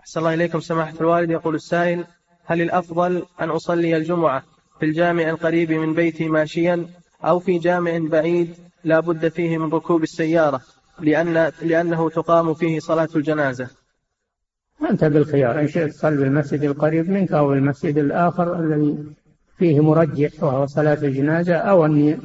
[0.00, 2.04] أحسن الله إليكم سماحة الوالد يقول السائل
[2.44, 4.42] هل الأفضل أن أصلي الجمعة؟
[4.80, 6.86] في الجامع القريب من بيتي ماشيا
[7.24, 8.54] أو في جامع بعيد
[8.84, 10.60] لا بد فيه من ركوب السيارة
[11.00, 13.68] لأن لأنه تقام فيه صلاة الجنازة.
[14.90, 18.98] أنت بالخيار إن شئت صل بالمسجد القريب منك أو المسجد الآخر الذي
[19.58, 22.18] فيه مرجح وهو صلاة الجنازة أو أن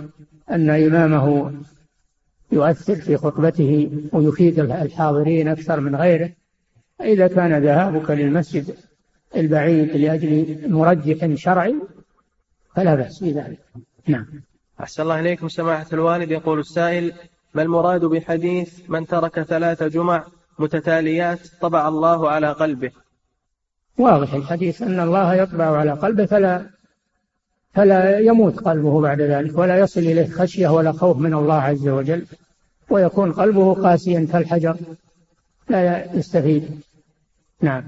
[0.51, 1.53] أن إمامه
[2.51, 6.29] يؤثر في خطبته ويفيد الحاضرين أكثر من غيره.
[7.01, 8.75] إذا كان ذهابك للمسجد
[9.35, 11.75] البعيد لأجل مرجح شرعي
[12.75, 13.59] فلا بأس بذلك.
[14.07, 14.25] نعم.
[14.79, 16.31] أحسن الله إليكم سماحة الوالد.
[16.31, 17.13] يقول السائل
[17.53, 20.25] ما المراد بحديث من ترك ثلاث جمع
[20.59, 22.91] متتاليات طبع الله على قلبه؟
[23.97, 26.69] واضح الحديث أن الله يطبع على قلبه فلا
[27.73, 32.25] فلا يموت قلبه بعد ذلك ولا يصل إليه خشية ولا خوف من الله عز وجل
[32.89, 34.77] ويكون قلبه قاسيا كالحجر
[35.69, 36.81] لا يستفيد.
[37.61, 37.83] نعم.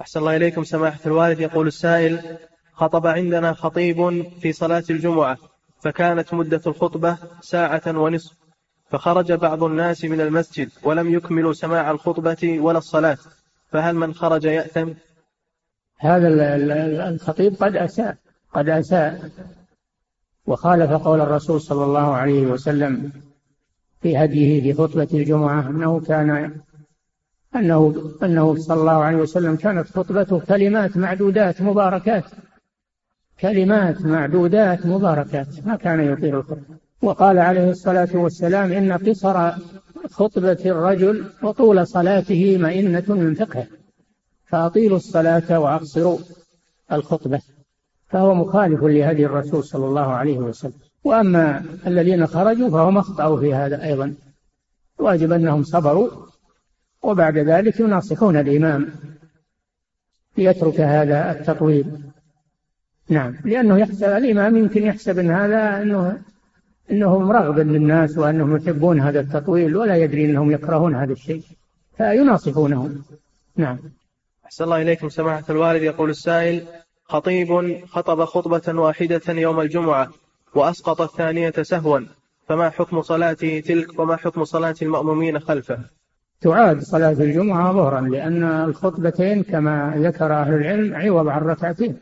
[0.00, 1.40] أحسن الله إليكم سماحة الوالد.
[1.40, 2.38] يقول السائل
[2.78, 5.38] خطب عندنا خطيب في صلاة الجمعة
[5.80, 8.36] فكانت مدة الخطبة ساعة ونصف
[8.90, 13.18] فخرج بعض الناس من المسجد ولم يكملوا سماع الخطبة ولا الصلاة
[13.72, 14.90] فهل من خرج يأثم
[15.98, 16.28] هذا
[17.08, 18.16] الخطيب قد أساء
[18.54, 19.30] قد أساء
[20.46, 23.12] وخالف قول الرسول صلى الله عليه وسلم
[24.02, 26.60] في هديه في خطبة الجمعة أنه كان
[27.56, 32.24] أنه أنه صلى الله عليه وسلم كانت خطبته كلمات معدودات مباركات.
[33.40, 36.76] كلمات معدودات مباركات ما كان يطيل الخطبة.
[37.02, 39.50] وقال عليه الصلاة والسلام إن قصر
[40.10, 43.66] خطبة الرجل وطول صلاته مئنة من فقهه
[44.46, 46.18] فأطيلوا الصلاة وأقصروا
[46.92, 47.40] الخطبة.
[48.08, 50.72] فهو مخالف لهدي الرسول صلى الله عليه وسلم.
[51.04, 54.14] وأما الذين خرجوا فهم أخطأوا في هذا أيضا.
[54.98, 56.10] واجب أنهم صبروا
[57.02, 58.88] وبعد ذلك يناصحون الإمام
[60.38, 62.07] ليترك هذا التطويل.
[63.08, 63.34] نعم.
[63.44, 66.18] لأنه يحسب الإمام يمكن يحسب أن هذا أنه
[66.90, 71.42] أنهم رغبا للناس وأنهم يحبون هذا التطويل ولا يدري أنهم يكرهون هذا الشيء
[71.96, 73.02] فيناصحونهم.
[73.56, 73.78] نعم.
[74.44, 75.82] أحسن الله إليكم سماحة الوالد.
[75.82, 76.62] يقول السائل
[77.04, 80.08] خطيب خطب خطبة واحدة يوم الجمعة
[80.54, 82.00] وأسقط الثانية سهوا
[82.48, 85.78] فما حكم صلاته تلك وما حكم صلاة المأمومين خلفه؟
[86.40, 91.96] تعاد صلاة الجمعة ظهرا لأن الخطبتين كما ذكر أهل العلم عوض عن ركعتين.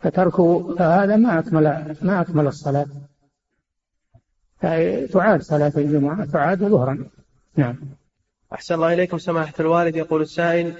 [0.00, 2.86] فتركه فهذا ما أكمل ما أكمل الصلاة.
[5.12, 7.04] تعاد صلاة الجمعة تعاد ظهرا.
[7.56, 7.76] نعم.
[8.52, 9.96] أحسن الله إليكم سماحة الوالد.
[9.96, 10.74] يقول السائل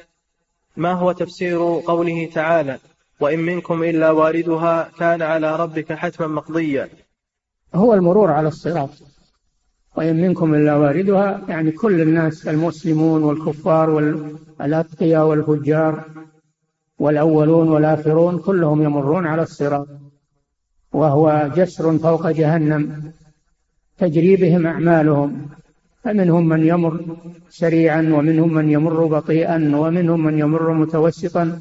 [0.77, 2.79] ما هو تفسير قوله تعالى؟
[3.21, 6.89] وإن منكم إلا واردها كان على ربك حتما مقضيا.
[7.75, 8.91] هو المرور على الصراط.
[9.97, 16.05] وإن منكم إلا واردها يعني كل الناس المسلمون والكفار والأتقياء والفجار
[17.01, 19.89] والأولون والآخرون كلهم يمرون على الصراط
[20.93, 23.13] وهو جسر فوق جهنم
[23.99, 25.49] تجري بهم أعمالهم
[26.05, 27.17] فمنهم من يمر
[27.49, 31.59] سريعا ومنهم من يمر بطيئا ومنهم من يمر متوسطا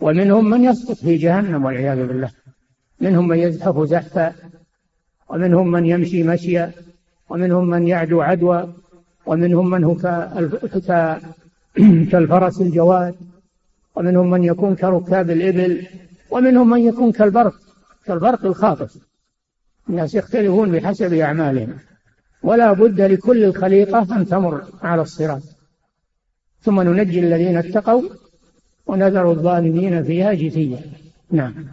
[0.00, 2.30] ومنهم من يسقط في جهنم والعياذ بالله
[3.00, 4.32] منهم من يزحف زحفا
[5.28, 6.72] ومنهم من يمشي مشيا
[7.28, 8.74] ومنهم من يعدو عدوى
[9.26, 9.94] ومنهم من هو
[12.10, 13.14] كالفرس الجواد.
[13.94, 15.86] ومنهم من يكون كركاب الإبل
[16.30, 17.54] ومنهم من يكون كالبرق
[18.06, 18.96] كالبرق الخاطف
[19.88, 21.78] الناس يختلفون بحسب أعمالهم.
[22.42, 25.42] ولا بد لكل الخليقة أن تمر على الصراط.
[26.62, 28.02] ثم ننجي الذين اتقوا
[28.86, 30.80] ونذر الظالمين فيها جثيا.
[31.30, 31.66] نعم.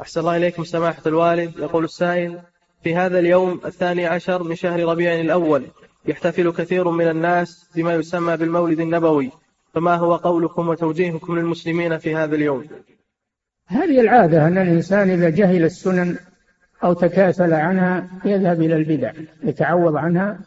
[0.00, 1.58] أحسن الله إليكم سماحة الوالد.
[1.58, 2.38] يقول السائل
[2.82, 5.64] في هذا اليوم الثاني عشر من شهر ربيع الأول
[6.06, 9.30] يحتفل كثير من الناس بما يسمى بالمولد النبوي.
[9.74, 12.64] فما هو قولكم وتوجيهكم للمسلمين في هذا اليوم؟
[13.66, 16.16] هذه العادة أن الإنسان إذا جهل السنن
[16.84, 19.12] أو تكاسل عنها يذهب إلى البدع
[19.44, 20.38] يتعوض عنها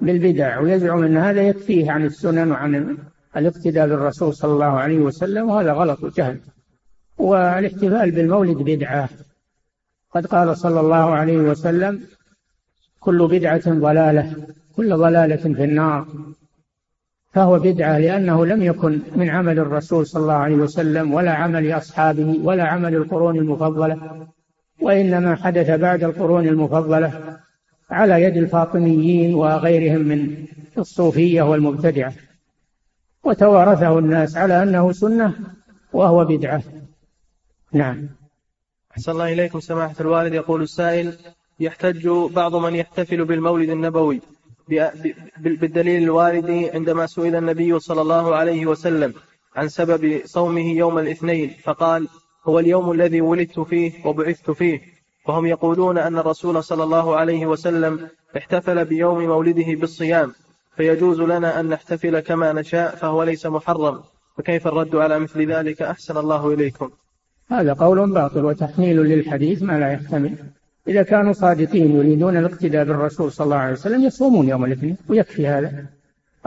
[0.00, 2.96] بالبدع ويزعم أن هذا يكفيه عن السنن وعن
[3.36, 6.40] الاقتداء بالرسول صلى الله عليه وسلم وهذا غلط وجهل.
[7.18, 9.08] والاحتفال بالمولد بدعة.
[10.14, 12.00] قد قال صلى الله عليه وسلم
[13.00, 14.36] كل بدعة ضلالة
[14.76, 16.06] كل ضلالة في النار.
[17.32, 22.38] فهو بدعة لأنه لم يكن من عمل الرسول صلى الله عليه وسلم ولا عمل أصحابه
[22.42, 24.26] ولا عمل القرون المفضلة
[24.80, 27.38] وإنما حدث بعد القرون المفضلة
[27.90, 30.46] على يد الفاطميين وغيرهم من
[30.78, 32.12] الصوفية والمبتدعة.
[33.24, 35.34] وتوارثه الناس على أنه سنة
[35.92, 36.62] وهو بدعة.
[37.72, 38.08] نعم.
[38.92, 40.34] أحسن الله إليكم سماحة الوالد.
[40.34, 41.14] يقول السائل
[41.60, 44.20] يحتج بعض من يحتفل بالمولد النبوي.
[45.38, 49.14] بالدليل الوارد عندما سئل النبي صلى الله عليه وسلم
[49.56, 52.08] عن سبب صومه يوم الاثنين فقال
[52.44, 54.80] هو اليوم الذي ولدت فيه وبعثت فيه.
[55.28, 60.32] وهم يقولون أن الرسول صلى الله عليه وسلم احتفل بيوم مولده بالصيام
[60.76, 64.00] فيجوز لنا أن نحتفل كما نشاء فهو ليس محرم.
[64.38, 66.90] فكيف الرد على مثل ذلك؟ أحسن الله إليكم.
[67.48, 70.34] هذا قول باطل وتحميل للحديث ما لا يحتمل.
[70.88, 75.86] إذا كانوا صادقين يريدون الاقتداء بالرسول صلى الله عليه وسلم يصومون يوم الاثنين ويكفي هذا.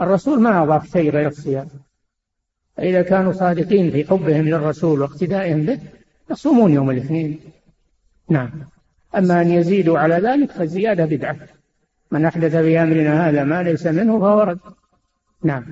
[0.00, 1.68] الرسول ما أضاف شيء غير الصيام.
[2.76, 5.80] فإذا كانوا صادقين في حبهم للرسول واقتدائهم به
[6.30, 7.40] يصومون يوم الاثنين.
[8.28, 8.50] نعم.
[9.16, 11.36] أما أن يزيدوا على ذلك فالزيادة بدعة.
[12.10, 14.58] من أحدث في أمرنا هذا ما ليس منه فهو رد.
[15.44, 15.64] نعم.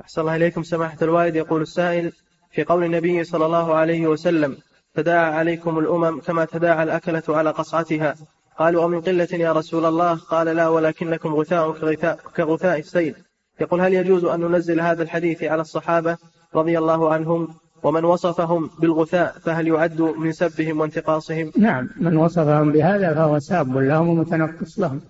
[0.00, 1.36] أحسن الله إليكم سماحة الوالد.
[1.36, 2.12] يقول السائل
[2.50, 4.56] في قول النبي صلى الله عليه وسلم
[4.98, 8.14] تداعى عليكم الأمم كما تداعى الأكلة على قصعتها.
[8.58, 13.14] قالوا ومن قلة يا رسول الله؟ قال لا ولكنكم غثاء كغثاء, كغثاء السيل.
[13.60, 16.16] يقول هل يجوز أن ننزل هذا الحديث على الصحابة
[16.54, 17.48] رضي الله عنهم؟
[17.82, 24.08] ومن وصفهم بالغثاء فهل يعد من سبهم وانتقاصهم؟ نعم من وصفهم بهذا فهو ساب لهم
[24.08, 25.00] ومتنقص لهم.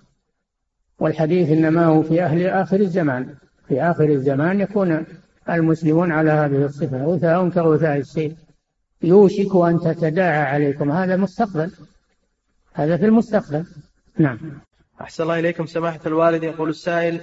[0.99, 3.35] والحديث إنما هو في أهل آخر الزمان.
[3.67, 5.05] في آخر الزمان يكون
[5.49, 8.35] المسلمون على هذه الصفة غثاء كغثاء السيل.
[9.03, 10.91] يوشك أن تتداعى عليكم.
[10.91, 11.71] هذا مستقبل.
[12.73, 13.65] هذا في المستقبل.
[14.17, 14.39] نعم.
[15.01, 16.43] أحسن الله إليكم سماحة الوالد.
[16.43, 17.21] يقول السائل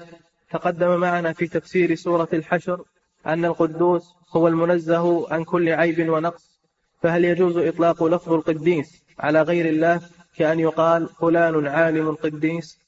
[0.51, 2.85] تقدم معنا في تفسير سورة الحشر
[3.27, 6.61] أن القدوس هو المنزه عن كل عيب ونقص
[7.03, 10.01] فهل يجوز إطلاق لفظ القديس على غير الله
[10.37, 12.79] كأن يقال فلان عالم قديس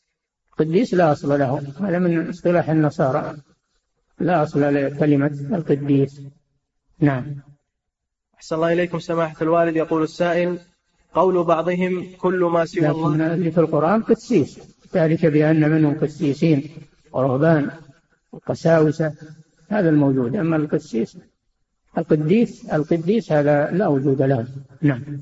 [0.58, 1.58] قديس لا أصل له.
[1.80, 3.36] هذا من اصطلاح النصارى.
[4.18, 6.22] لا أصل لكلمة القديس.
[7.00, 7.36] نعم.
[8.38, 9.76] أحسن الله إليكم سماحة الوالد.
[9.76, 10.58] يقول السائل
[11.14, 13.16] قول بعضهم كل ما سوى الله.
[13.16, 14.60] لكن في القرآن قسيس
[14.94, 16.70] ذلك بأن منهم قسيسين
[17.12, 17.70] ورهبان
[18.32, 19.14] وقساوسة
[19.68, 20.36] هذا الموجود.
[20.36, 21.18] أما القسيس
[21.98, 24.46] القديس القديس هذا لا وجود له.
[24.82, 25.20] نعم.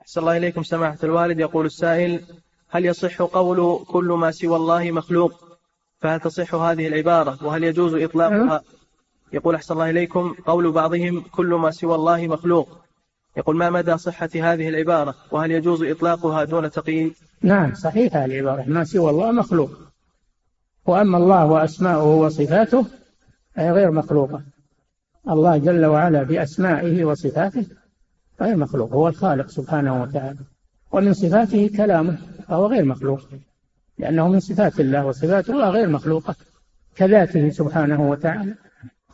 [0.00, 1.40] أحسن الله إليكم سماحة الوالد.
[1.40, 2.20] يقول السائل
[2.68, 5.58] هل يصح قول كل ما سوى الله مخلوق؟
[5.98, 8.62] فهل تصح هذه العبارة؟ وهل يجوز إطلاقها؟
[9.32, 12.78] يقول أحسن الله إليكم قول بعضهم كل ما سوى الله مخلوق.
[13.36, 18.64] يقول ما مدى صحة هذه العبارة؟ وهل يجوز إطلاقها دون تقييد؟ نعم صحيحة العبارة.
[18.66, 19.70] ما سوى الله مخلوق.
[20.86, 22.86] وأما الله وأسماؤه وصفاته
[23.56, 24.42] فهي غير مخلوقة.
[25.28, 27.66] الله جل وعلا بأسمائه وصفاته
[28.40, 30.38] غير مخلوق هو الخالق سبحانه وتعالى.
[30.92, 32.18] ومن صفاته كلامه
[32.48, 33.20] فهو غير مخلوق
[33.98, 36.34] لأنه من صفات الله وصفات الله غير مخلوقة
[36.96, 38.54] كذاته سبحانه وتعالى.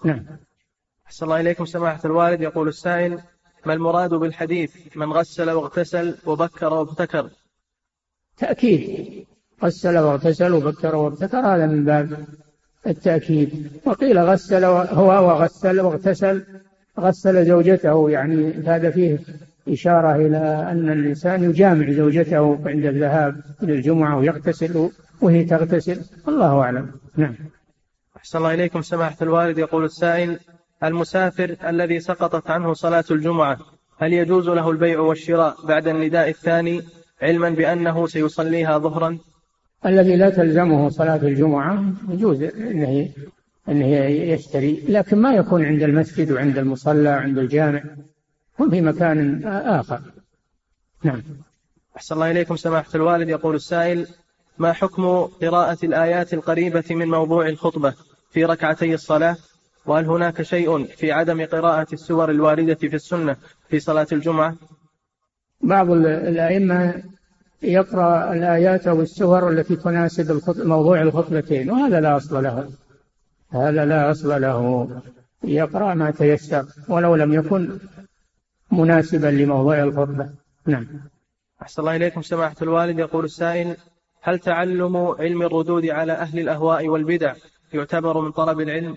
[0.05, 0.25] نعم.
[1.07, 2.41] أحسن الله إليكم سماحة الوالد.
[2.41, 3.19] يقول السائل
[3.67, 7.31] ما المراد بالحديث؟ من غسل واغتسل وبكر وابتكر.
[8.37, 9.27] تأكيد.
[9.65, 12.27] غسل واغتسل وبكر وابتكر هذا من باب
[12.87, 13.71] التأكيد.
[13.85, 16.45] وقيل غسل هو وغسل واغتسل.
[17.01, 19.19] غسل زوجته يعني هذا فيه
[19.69, 24.91] إشارة إلى أن الإنسان يجامع زوجته عند الذهاب إلى الجمعة ويغتسل
[25.21, 26.01] وهي تغتسل.
[26.29, 26.91] الله أعلم.
[27.17, 27.35] نعم.
[28.27, 29.59] أحسن الله إليكم سماحة الوالد.
[29.59, 30.39] يقول السائل
[30.85, 33.59] المسافر الذي سقطت عنه صلاة الجمعة
[33.99, 36.83] هل يجوز له البيع والشراء بعد النداء الثاني
[37.23, 39.19] علما بأنه سيصليها ظهرا؟
[39.87, 43.09] الذي لا تلزمه صلاة الجمعة يجوز أنه
[43.69, 47.83] أنه يشتري لكن ما يكون عند المسجد وعند المصلى وعند الجامع
[48.61, 50.01] هم في مكان آخر.
[51.03, 51.23] نعم.
[51.97, 53.29] أحسن الله إليكم سماحة الوالد.
[53.29, 54.07] يقول السائل
[54.59, 55.05] ما حكم
[55.43, 57.95] قراءة الآيات القريبة من موضوع الخطبة؟
[58.31, 59.37] في ركعتي الصلاة
[59.87, 63.37] وهل هناك شيء في عدم قراءة السور الواردة في السنة
[63.69, 64.57] في صلاة الجمعة؟
[65.61, 67.03] بعض الأئمة
[67.63, 72.71] يقرأ الآيات أو السور التي تناسب موضوع الخطبتين وهذا لا أصل له.
[73.51, 74.89] هذا لا أصل له.
[75.45, 77.79] يقرأ ما تيسر ولو لم يكن
[78.73, 80.31] مناسبا لموضوع الخطبة.
[80.67, 80.87] نعم.
[81.63, 82.99] أحسن الله إليكم سماحة الوالد.
[82.99, 83.77] يقول السائل
[84.23, 87.35] هل تعلم علم الردود على أهل الأهواء والبدع؟
[87.73, 88.97] يعتبر من طلب العلم؟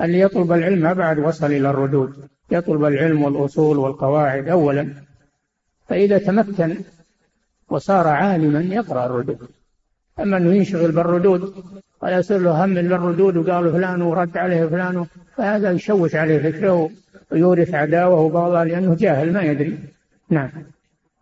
[0.00, 2.28] اللي يطلب العلم ما بعد وصل إلى الردود.
[2.50, 4.94] يطلب العلم والأصول والقواعد أولا.
[5.88, 6.76] فإذا تمكن
[7.68, 9.48] وصار عالما يقرأ الردود.
[10.20, 11.54] أما أنه ينشغل بالردود
[12.02, 15.06] ولا يصير له هم بالردود وقال فلان ورد عليه فلان
[15.36, 16.90] فهذا يشوش عليه فكره
[17.30, 19.78] ويورث عداوة وبغضاء لأنه جاهل ما يدري.
[20.30, 20.50] نعم.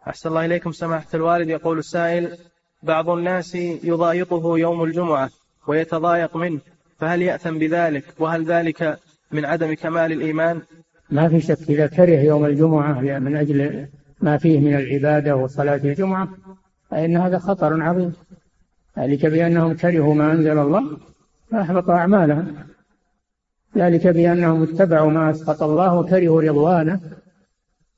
[0.06, 1.48] أحسن الله إليكم سماحة الوالد.
[1.48, 2.36] يقول السائل
[2.82, 5.30] بعض الناس يضايقه يوم الجمعة.
[5.68, 6.60] ويتضايق منه
[6.98, 8.98] فهل يأثم بذلك؟ وهل ذلك
[9.32, 10.62] من عدم كمال الإيمان؟
[11.10, 11.70] ما في شك.
[11.70, 13.86] إذا كره يوم الجمعة من أجل
[14.20, 16.28] ما فيه من العبادة وصلاة الجمعة
[16.90, 18.12] فإن هذا خطر عظيم.
[18.98, 20.98] ذلك بأنهم كرهوا ما أنزل الله
[21.50, 22.56] فأحبط أعمالهم.
[23.76, 27.00] ذلك بأنهم اتبعوا ما أسخط الله وكرهوا رضوانه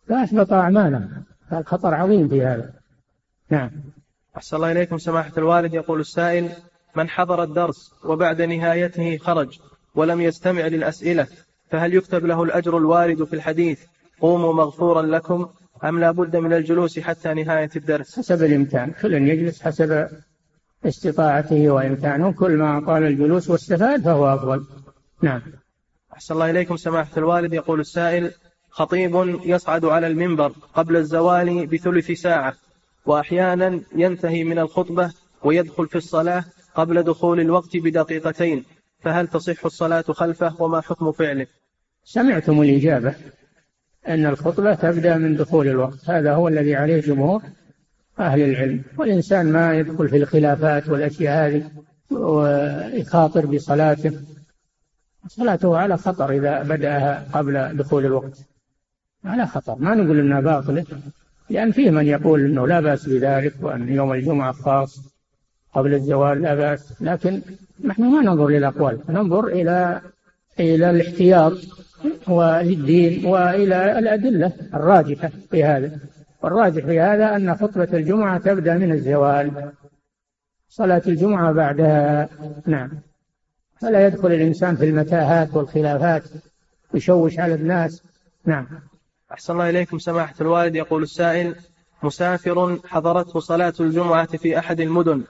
[0.08, 1.24] فأحبط أعمالهم.
[1.50, 2.72] فالخطر عظيم في هذا.
[3.50, 3.70] نعم.
[4.36, 5.74] أحسن الله إليكم سماحة الوالد.
[5.74, 6.50] يقول السائل
[6.96, 9.58] من حضر الدرس وبعد نهايته خرج
[9.94, 11.26] ولم يستمع للأسئلة
[11.70, 13.80] فهل يكتب له الأجر الوارد في الحديث
[14.20, 15.48] قوموا مغفورا لكم
[15.84, 18.90] أم لا بد من الجلوس حتى نهاية الدرس؟ حسب الإمكان.
[19.02, 20.08] كل يجلس حسب
[20.84, 22.32] استطاعته وإمكانه.
[22.32, 24.66] كل ما طال الجلوس واستفاد فهو أفضل.
[25.22, 25.42] نعم.
[26.12, 27.52] أحسن الله إليكم سماحة الوالد.
[27.52, 28.32] يقول السائل
[28.70, 32.54] خطيب يصعد على المنبر قبل الزوال بثلث ساعة
[33.06, 35.12] وأحيانا ينتهي من الخطبة
[35.42, 38.64] ويدخل في الصلاة قبل دخول الوقت بدقيقتين
[39.00, 41.46] فهل تصح الصلاة خلفه وما حكم فعله؟
[42.04, 43.14] سمعتم الإجابة
[44.08, 47.42] أن الخطبة تبدأ من دخول الوقت هذا هو الذي عليه جمهور
[48.18, 51.70] أهل العلم والإنسان ما يدخل في الخلافات والأشياء هذه
[52.10, 54.12] ويخاطر بصلاته.
[55.28, 58.38] صلاته على خطر إذا بدأها قبل دخول الوقت
[59.24, 60.84] على خطر ما نقول إنها باطلة
[61.50, 65.19] لأن فيه من يقول إنه لا بأس بذلك وأن يوم الجمعة خاص.
[65.74, 66.94] قبل الزوال لا بأس.
[67.00, 67.42] لكن
[67.84, 70.00] نحن ما ننظر للاقوال ننظر إلى
[70.60, 71.52] إلى الاحتياط
[72.28, 75.98] والدين وإلى الأدلة الراجحة في هذا.
[76.42, 79.72] والراجح في هذا أن خطبه الجمعة تبدأ من الزوال.
[80.68, 82.28] صلاة الجمعة بعدها.
[82.66, 82.90] نعم.
[83.80, 86.22] فلا يدخل الإنسان في المتاهات والخلافات
[86.94, 88.02] يشوش على الناس.
[88.44, 88.66] نعم.
[89.32, 90.76] أحسن الله إليكم سماحة الوالد.
[90.76, 91.54] يقول السائل
[92.02, 95.22] مسافر حضرته صلاة الجمعة في أحد المدن.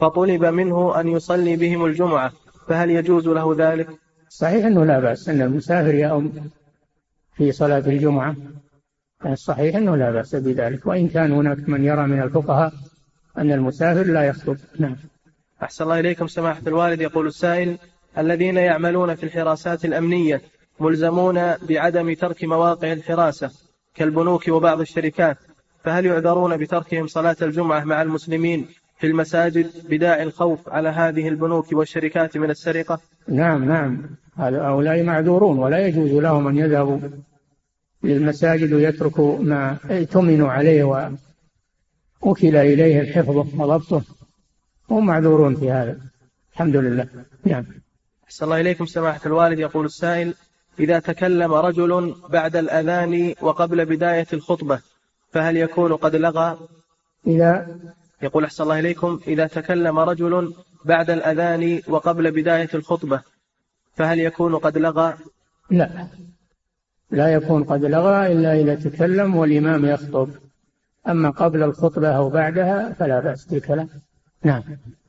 [0.00, 2.32] فطلب منه أن يصلي بهم الجمعة
[2.68, 3.88] فهل يجوز له ذلك؟
[4.28, 6.32] صحيح أنه لا بأس أن المسافر يؤم
[7.36, 8.36] في صلاة الجمعة.
[9.26, 12.72] الصحيح أنه لا بأس بذلك وإن كان هناك من يرى من الفقهاء
[13.38, 14.56] أن المسافر لا يخطب.
[14.78, 14.96] نعم.
[15.62, 17.00] أحسن الله إليكم سماحة الوالد.
[17.00, 17.78] يقول السائل
[18.18, 20.42] الذين يعملون في الحراسات الأمنية
[20.80, 23.50] ملزمون بعدم ترك مواقع الحراسة
[23.94, 25.38] كالبنوك وبعض الشركات
[25.84, 32.36] فهل يعذرون بتركهم صلاة الجمعة مع المسلمين؟ في المساجد بداعي الخوف على هذه البنوك والشركات
[32.36, 34.02] من السرقة؟ نعم نعم.
[34.36, 36.98] هؤلاء معذورون ولا يجوز لهم أن يذهبوا
[38.02, 40.84] للمساجد ويتركوا ما اؤتمنوا عليه
[42.22, 44.02] ووكل إليه الحفظ وضبطه.
[44.90, 45.98] هم معذورون في هذا.
[46.52, 47.08] الحمد لله.
[47.44, 47.64] نعم.
[48.24, 49.58] أحسن الله إليكم سماحة الوالد.
[49.58, 50.34] يقول السائل
[50.80, 54.80] إذا تكلم رجل بعد الأذان وقبل بداية الخطبة
[55.30, 56.58] فهل يكون قد لغى؟
[57.26, 57.78] إذا
[58.24, 60.54] يقول أحسن الله إليكم إذا تكلم رجل
[60.84, 63.20] بعد الأذان وقبل بداية الخطبة
[63.94, 65.14] فهل يكون قد لغى؟
[65.70, 66.06] لا.
[67.10, 70.30] لا يكون قد لغى إلا إذا تكلم والإمام يخطب.
[71.08, 73.88] أما قبل الخطبة أو بعدها فلا بأس بالكلام.
[74.42, 74.62] نعم.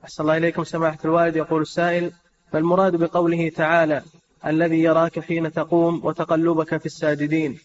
[0.04, 1.36] أحسن الله إليكم سماحة الوالد.
[1.36, 2.12] يقول السائل
[2.54, 4.02] ما المراد بقوله تعالى
[4.46, 7.58] الذي يراك حين تقوم وتقلبك في الساجدين؟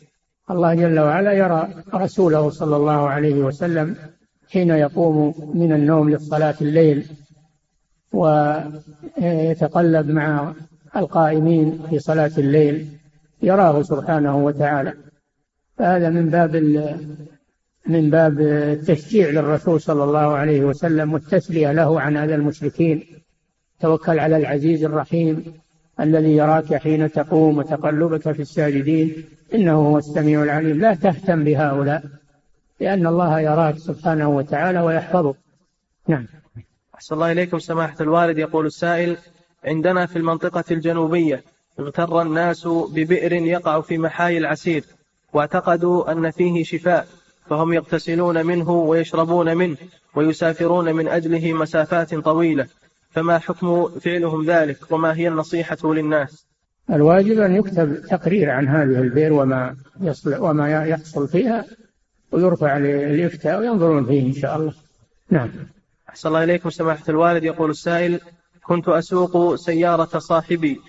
[0.50, 3.96] الله جل وعلا يرى رسوله صلى الله عليه وسلم
[4.50, 7.06] حين يقوم من النوم لصلاة الليل
[8.12, 10.54] ويتقلب مع
[10.96, 12.86] القائمين في صلاة الليل
[13.42, 14.92] يراه سبحانه وتعالى.
[15.78, 16.56] فهذا من باب
[17.86, 23.04] من باب التشجيع للرسول صلى الله عليه وسلم والتسلية له عن هذا المشركين.
[23.80, 25.44] توكل على العزيز الرحيم
[26.00, 29.24] الذي يراك حين تقوم وتقلبك في الساجدين
[29.54, 30.80] إنه هو السميع العليم.
[30.80, 32.02] لا تهتم بهؤلاء.
[32.80, 35.36] لأن الله يراك سبحانه وتعالى ويحفظك.
[36.08, 36.26] نعم.
[36.94, 38.38] أحسن الله إليكم سماحة الوالد.
[38.38, 39.16] يقول السائل
[39.64, 41.44] عندنا في المنطقة الجنوبية
[41.80, 44.84] اغتر الناس ببئر يقع في محاي العسير
[45.32, 47.06] واعتقدوا أن فيه شفاء
[47.46, 49.76] فهم يغتسلون منه ويشربون منه
[50.14, 52.66] ويسافرون من أجله مسافات طويلة.
[53.10, 56.46] فما حكم فعلهم ذلك؟ وما هي النصيحة للناس؟
[56.90, 61.64] الواجب أن يكتب تقرير عن هذه البئر وما يصل وما يحصل فيها
[62.32, 64.74] ويرفع للإفتاء وينظرون فيه إن شاء الله.
[65.30, 65.50] نعم.
[66.08, 67.44] أحسن الله إليكم سماحة الوالد.
[67.44, 68.20] يقول السائل
[68.62, 70.80] كنت أسوق سيارة صاحبي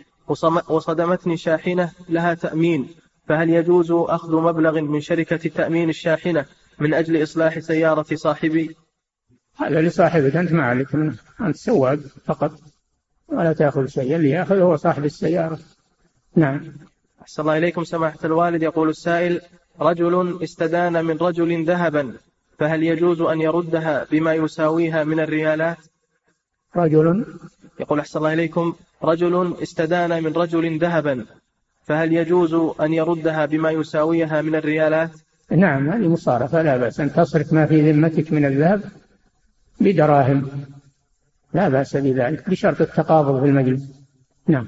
[0.70, 2.90] وصدمتني شاحنة لها تأمين.
[3.28, 6.46] فهل يجوز أخذ مبلغ من شركة تأمين الشاحنة
[6.80, 8.76] من أجل إصلاح سيارة صاحبي؟
[9.58, 10.88] هذا لصاحبك أنت ما عليك
[11.42, 12.52] أنت سواق فقط
[13.28, 15.60] ولا تأخذ شيء اللي يأخذ هو صاحب السيارة.
[16.36, 16.74] نعم.
[17.22, 18.64] أحسن الله إليكم سماحة الوالد.
[18.64, 19.42] يقول السائل
[19.82, 22.14] رجل استدان من رجل ذهبا
[22.60, 25.78] فهل يجوز أن يردها بما يساويها من الريالات؟
[26.76, 27.26] رجل.
[27.80, 28.74] يقول أحسن الله إليكم
[29.04, 31.26] رجل استدان من رجل ذهبا
[31.84, 35.12] فهل يجوز أن يردها بما يساويها من الريالات؟
[35.52, 38.82] نعم هذه مصارفة لا بأس أن تصرف ما في ذمتك من الذهب
[39.80, 40.50] بدراهم.
[41.54, 43.84] لا بأس بذلك بشرط التقابض في المجلس.
[44.48, 44.68] نعم.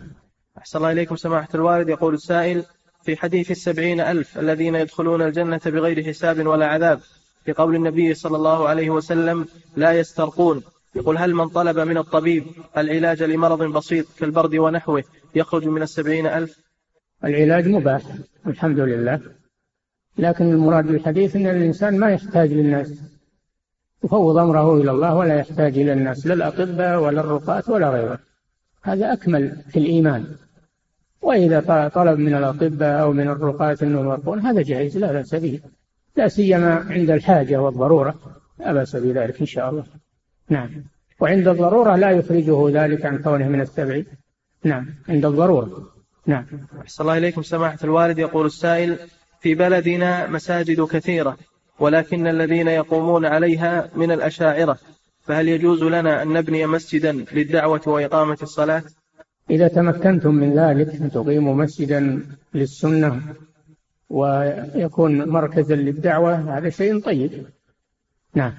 [0.57, 2.65] أحسن الله إليكم سماحة الوالد يقول السائل
[3.03, 6.99] في حديث السبعين ألف الذين يدخلون الجنة بغير حساب ولا عذاب
[7.45, 10.63] في قول النبي صلى الله عليه وسلم لا يسترقون
[10.95, 12.43] يقول هل من طلب من الطبيب
[12.77, 15.03] العلاج لمرض بسيط كالبرد ونحوه
[15.35, 16.59] يخرج من السبعين ألف؟
[17.23, 18.01] العلاج مباح
[18.47, 19.19] الحمد لله.
[20.17, 22.91] لكن المراد بالحديث أن الإنسان ما يحتاج للناس.
[24.03, 28.19] يفوض أمره إلى الله ولا يحتاج إلى الناس لا الأطباء ولا الرقاة ولا غيره.
[28.81, 30.35] هذا أكمل في الإيمان.
[31.23, 35.59] وإذا طلب من الأطباء أو من الرقاة أنهم يرقون هذا جائز لا بأس به.
[36.15, 38.15] لا سيما عند الحاجة والضرورة
[38.59, 39.83] لا بأس بذلك إن شاء الله.
[40.49, 40.69] نعم.
[41.19, 44.01] وعند الضرورة لا يخرجه ذلك عن كونه من السبع.
[44.63, 44.85] نعم.
[45.09, 45.87] عند الضرورة.
[46.27, 46.45] نعم.
[46.81, 48.19] أحسن الله إليكم سماحة الوالد.
[48.19, 48.97] يقول السائل
[49.39, 51.37] في بلدنا مساجد كثيرة
[51.79, 54.77] ولكن الذين يقومون عليها من الأشاعرة
[55.21, 58.83] فهل يجوز لنا أن نبني مسجدا للدعوة وإقامة الصلاة؟
[59.49, 63.21] إذا تمكنتم من ذلك أن تقيموا مسجدا للسنة
[64.09, 67.45] ويكون مركزا للدعوة هذا شيء طيب.
[68.33, 68.53] نعم.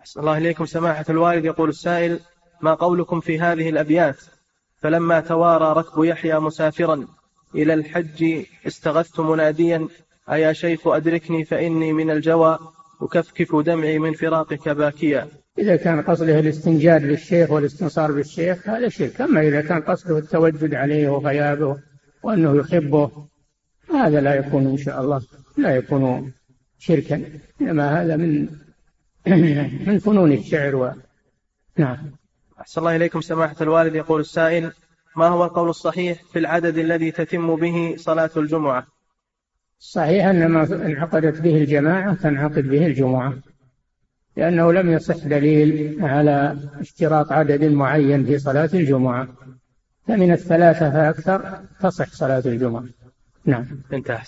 [0.00, 0.66] أحسن الله إليكم.
[0.66, 2.20] سماحة الوالد يقول السائل
[2.60, 4.16] ما قولكم في هذه الأبيات؟
[4.76, 7.06] فلما توارى ركب يحيى مسافرا
[7.54, 9.88] إلى الحج استغثت مناديا
[10.30, 12.58] أيا شيخ أدركني فإني من الجوى
[13.02, 15.28] أكفكف دمعي من فراقك باكيا.
[15.58, 19.20] إذا كان قصده الاستنجاد بالشيخ والاستنصار بالشيخ هذا شرك.
[19.20, 21.78] أما إذا كان قصده التوجد عليه وغيابه
[22.22, 23.10] وأنه يحبه
[23.94, 25.22] هذا لا يكون إن شاء الله
[25.58, 26.32] لا يكون
[26.78, 27.22] شركا.
[27.60, 28.48] إنما هذا من
[29.86, 30.92] من فنون الشعر و...
[31.76, 31.98] نعم.
[32.60, 33.94] أحسن الله إليكم سماحة الوالد.
[33.94, 34.72] يقول السائل
[35.16, 38.86] ما هو القول الصحيح في العدد الذي تتم به صلاة الجمعة؟
[39.78, 43.34] صحيح أن ما انعقدت به الجماعة تنعقد به الجمعة.
[44.38, 49.28] لأنه لم يصح دليل على اشتراط عدد معين في صلاة الجمعة.
[50.06, 52.84] فمن الثلاثة فأكثر تصح صلاة الجمعة.
[53.44, 53.66] نعم.
[53.92, 54.24] انتهى